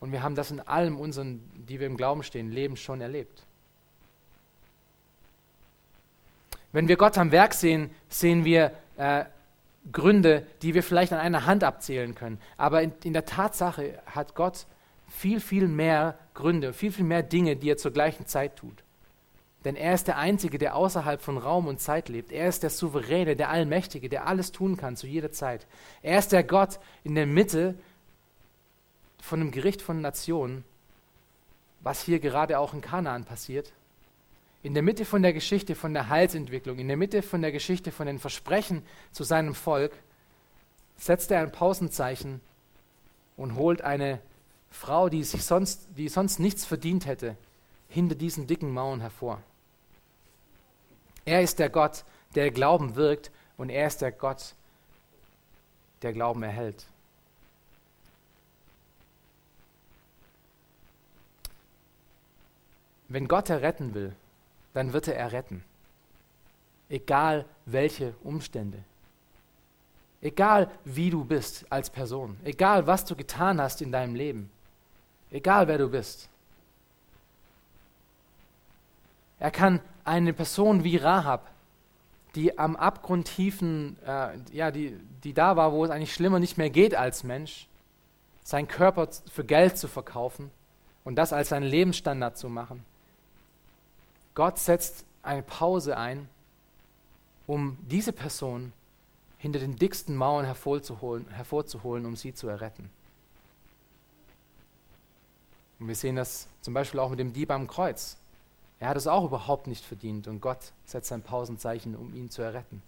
[0.00, 3.44] Und wir haben das in allem unseren, die wir im Glauben stehen, Leben schon erlebt.
[6.72, 9.26] Wenn wir Gott am Werk sehen, sehen wir äh,
[9.90, 12.40] Gründe, die wir vielleicht an einer Hand abzählen können.
[12.56, 14.66] Aber in, in der Tatsache hat Gott
[15.08, 18.82] viel, viel mehr Gründe, viel, viel mehr Dinge, die er zur gleichen Zeit tut.
[19.64, 22.32] Denn er ist der Einzige, der außerhalb von Raum und Zeit lebt.
[22.32, 25.66] Er ist der Souveräne, der Allmächtige, der alles tun kann zu jeder Zeit.
[26.02, 27.76] Er ist der Gott in der Mitte
[29.20, 30.64] von einem Gericht von Nationen,
[31.80, 33.72] was hier gerade auch in Kanaan passiert.
[34.64, 37.92] In der Mitte von der Geschichte von der Heilsentwicklung, in der Mitte von der Geschichte
[37.92, 38.82] von den Versprechen
[39.12, 39.92] zu seinem Volk,
[40.96, 42.40] setzt er ein Pausenzeichen
[43.36, 44.20] und holt eine
[44.70, 47.36] Frau, die, sich sonst, die sonst nichts verdient hätte,
[47.88, 49.42] hinter diesen dicken Mauern hervor.
[51.24, 52.04] Er ist der Gott,
[52.34, 54.54] der Glauben wirkt und er ist der Gott,
[56.02, 56.86] der Glauben erhält.
[63.08, 64.16] Wenn Gott erretten will,
[64.72, 65.62] dann wird er erretten.
[66.88, 68.78] Egal welche Umstände.
[70.22, 72.38] Egal wie du bist als Person.
[72.44, 74.50] Egal was du getan hast in deinem Leben.
[75.30, 76.28] Egal wer du bist.
[79.38, 81.50] Er kann eine Person wie Rahab,
[82.34, 86.58] die am Abgrund tiefen, äh, ja, die, die da war, wo es eigentlich schlimmer nicht
[86.58, 87.68] mehr geht als Mensch,
[88.42, 90.50] seinen Körper für Geld zu verkaufen
[91.04, 92.84] und das als seinen Lebensstandard zu machen.
[94.34, 96.28] Gott setzt eine Pause ein,
[97.46, 98.72] um diese Person
[99.38, 102.88] hinter den dicksten Mauern hervorzuholen, hervorzuholen, um sie zu erretten.
[105.78, 108.16] Und wir sehen das zum Beispiel auch mit dem Dieb am Kreuz.
[108.82, 112.42] Er hat es auch überhaupt nicht verdient und Gott setzt ein Pausenzeichen, um ihn zu
[112.42, 112.82] erretten.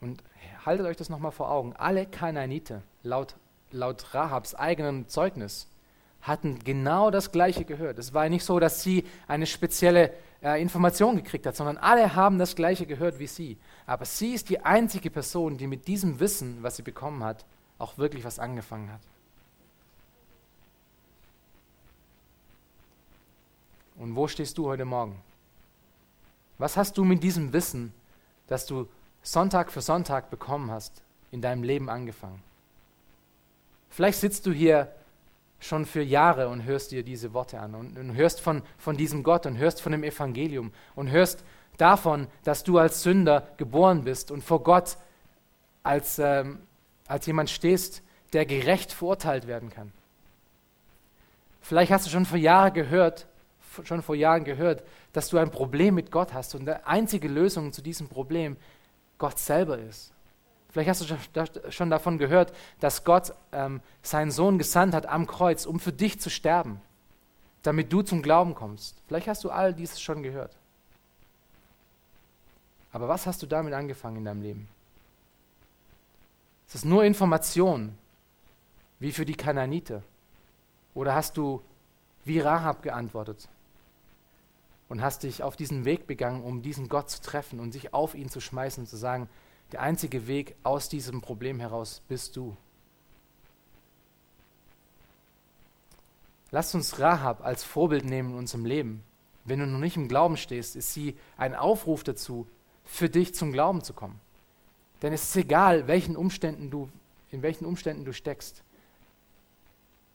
[0.00, 0.22] Und
[0.64, 1.74] haltet euch das nochmal vor Augen.
[1.74, 3.34] Alle Kanaanite, laut,
[3.72, 5.66] laut Rahabs eigenem Zeugnis,
[6.22, 7.98] hatten genau das Gleiche gehört.
[7.98, 12.38] Es war nicht so, dass sie eine spezielle äh, Information gekriegt hat, sondern alle haben
[12.38, 13.58] das Gleiche gehört wie sie.
[13.86, 17.44] Aber sie ist die einzige Person, die mit diesem Wissen, was sie bekommen hat,
[17.78, 19.00] auch wirklich was angefangen hat.
[23.98, 25.20] Und wo stehst du heute Morgen?
[26.56, 27.92] Was hast du mit diesem Wissen,
[28.46, 28.88] das du
[29.22, 32.42] Sonntag für Sonntag bekommen hast, in deinem Leben angefangen?
[33.90, 34.92] Vielleicht sitzt du hier
[35.60, 39.24] schon für Jahre und hörst dir diese Worte an und, und, hörst von, von diesem
[39.24, 41.42] Gott und hörst von dem Evangelium und hörst
[41.76, 44.96] davon, dass du als Sünder geboren bist und vor Gott
[45.82, 46.60] als, ähm,
[47.06, 49.92] als jemand stehst, der gerecht verurteilt werden kann.
[51.60, 53.26] Vielleicht hast du schon vor Jahren gehört,
[53.86, 57.72] schon vor Jahren gehört, dass du ein Problem mit Gott hast und die einzige Lösung
[57.72, 58.56] zu diesem Problem
[59.18, 60.12] Gott selber ist.
[60.70, 65.66] Vielleicht hast du schon davon gehört, dass Gott ähm, seinen Sohn gesandt hat am Kreuz,
[65.66, 66.80] um für dich zu sterben,
[67.62, 68.96] damit du zum Glauben kommst.
[69.06, 70.56] Vielleicht hast du all dies schon gehört.
[72.92, 74.68] Aber was hast du damit angefangen in deinem Leben?
[76.66, 77.96] Ist es nur Information,
[78.98, 80.02] wie für die Kananite?
[80.94, 81.62] Oder hast du
[82.24, 83.48] wie Rahab geantwortet?
[84.88, 88.14] Und hast dich auf diesen Weg begangen, um diesen Gott zu treffen und sich auf
[88.14, 89.28] ihn zu schmeißen und zu sagen,
[89.72, 92.56] der einzige Weg aus diesem Problem heraus bist du.
[96.50, 99.04] Lasst uns Rahab als Vorbild nehmen in unserem Leben.
[99.44, 102.46] Wenn du noch nicht im Glauben stehst, ist sie ein Aufruf dazu,
[102.84, 104.18] für dich zum Glauben zu kommen.
[105.02, 106.88] Denn es ist egal, welchen Umständen du,
[107.30, 108.62] in welchen Umständen du steckst.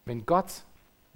[0.04, 0.64] Wenn Gott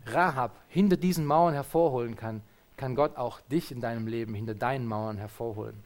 [0.07, 2.43] Rahab hinter diesen Mauern hervorholen kann,
[2.79, 5.85] kann Gott auch dich in deinem Leben hinter deinen Mauern hervorholen.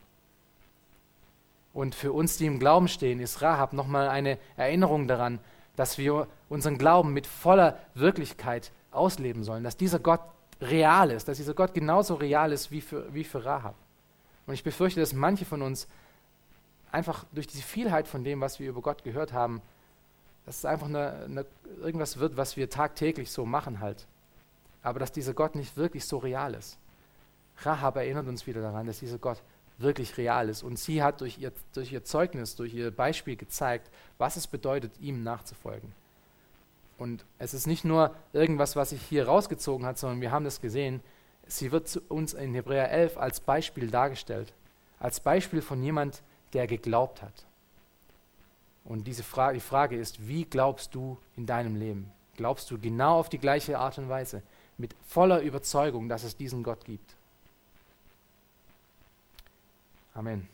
[1.74, 5.40] Und für uns, die im Glauben stehen, ist Rahab nochmal eine Erinnerung daran,
[5.74, 10.20] dass wir unseren Glauben mit voller Wirklichkeit ausleben sollen, dass dieser Gott
[10.60, 13.74] real ist, dass dieser Gott genauso real ist wie für, wie für Rahab.
[14.46, 15.88] Und ich befürchte, dass manche von uns
[16.90, 19.62] einfach durch die Vielheit von dem, was wir über Gott gehört haben,
[20.44, 21.46] dass es einfach eine, eine,
[21.80, 24.06] irgendwas wird, was wir tagtäglich so machen halt.
[24.82, 26.76] Aber dass dieser Gott nicht wirklich so real ist.
[27.64, 29.42] Rahab erinnert uns wieder daran, dass dieser Gott
[29.78, 30.62] wirklich real ist.
[30.62, 34.92] Und sie hat durch ihr, durch ihr Zeugnis, durch ihr Beispiel gezeigt, was es bedeutet,
[35.00, 35.92] ihm nachzufolgen.
[36.98, 40.60] Und es ist nicht nur irgendwas, was sich hier rausgezogen hat, sondern wir haben das
[40.60, 41.00] gesehen.
[41.46, 44.52] Sie wird uns in Hebräer 11 als Beispiel dargestellt.
[45.00, 47.46] Als Beispiel von jemand, der geglaubt hat.
[48.84, 52.10] Und diese Frage, die Frage ist, wie glaubst du in deinem Leben?
[52.36, 54.42] Glaubst du genau auf die gleiche Art und Weise?
[54.78, 57.16] Mit voller Überzeugung, dass es diesen Gott gibt?
[60.14, 60.51] 아멘.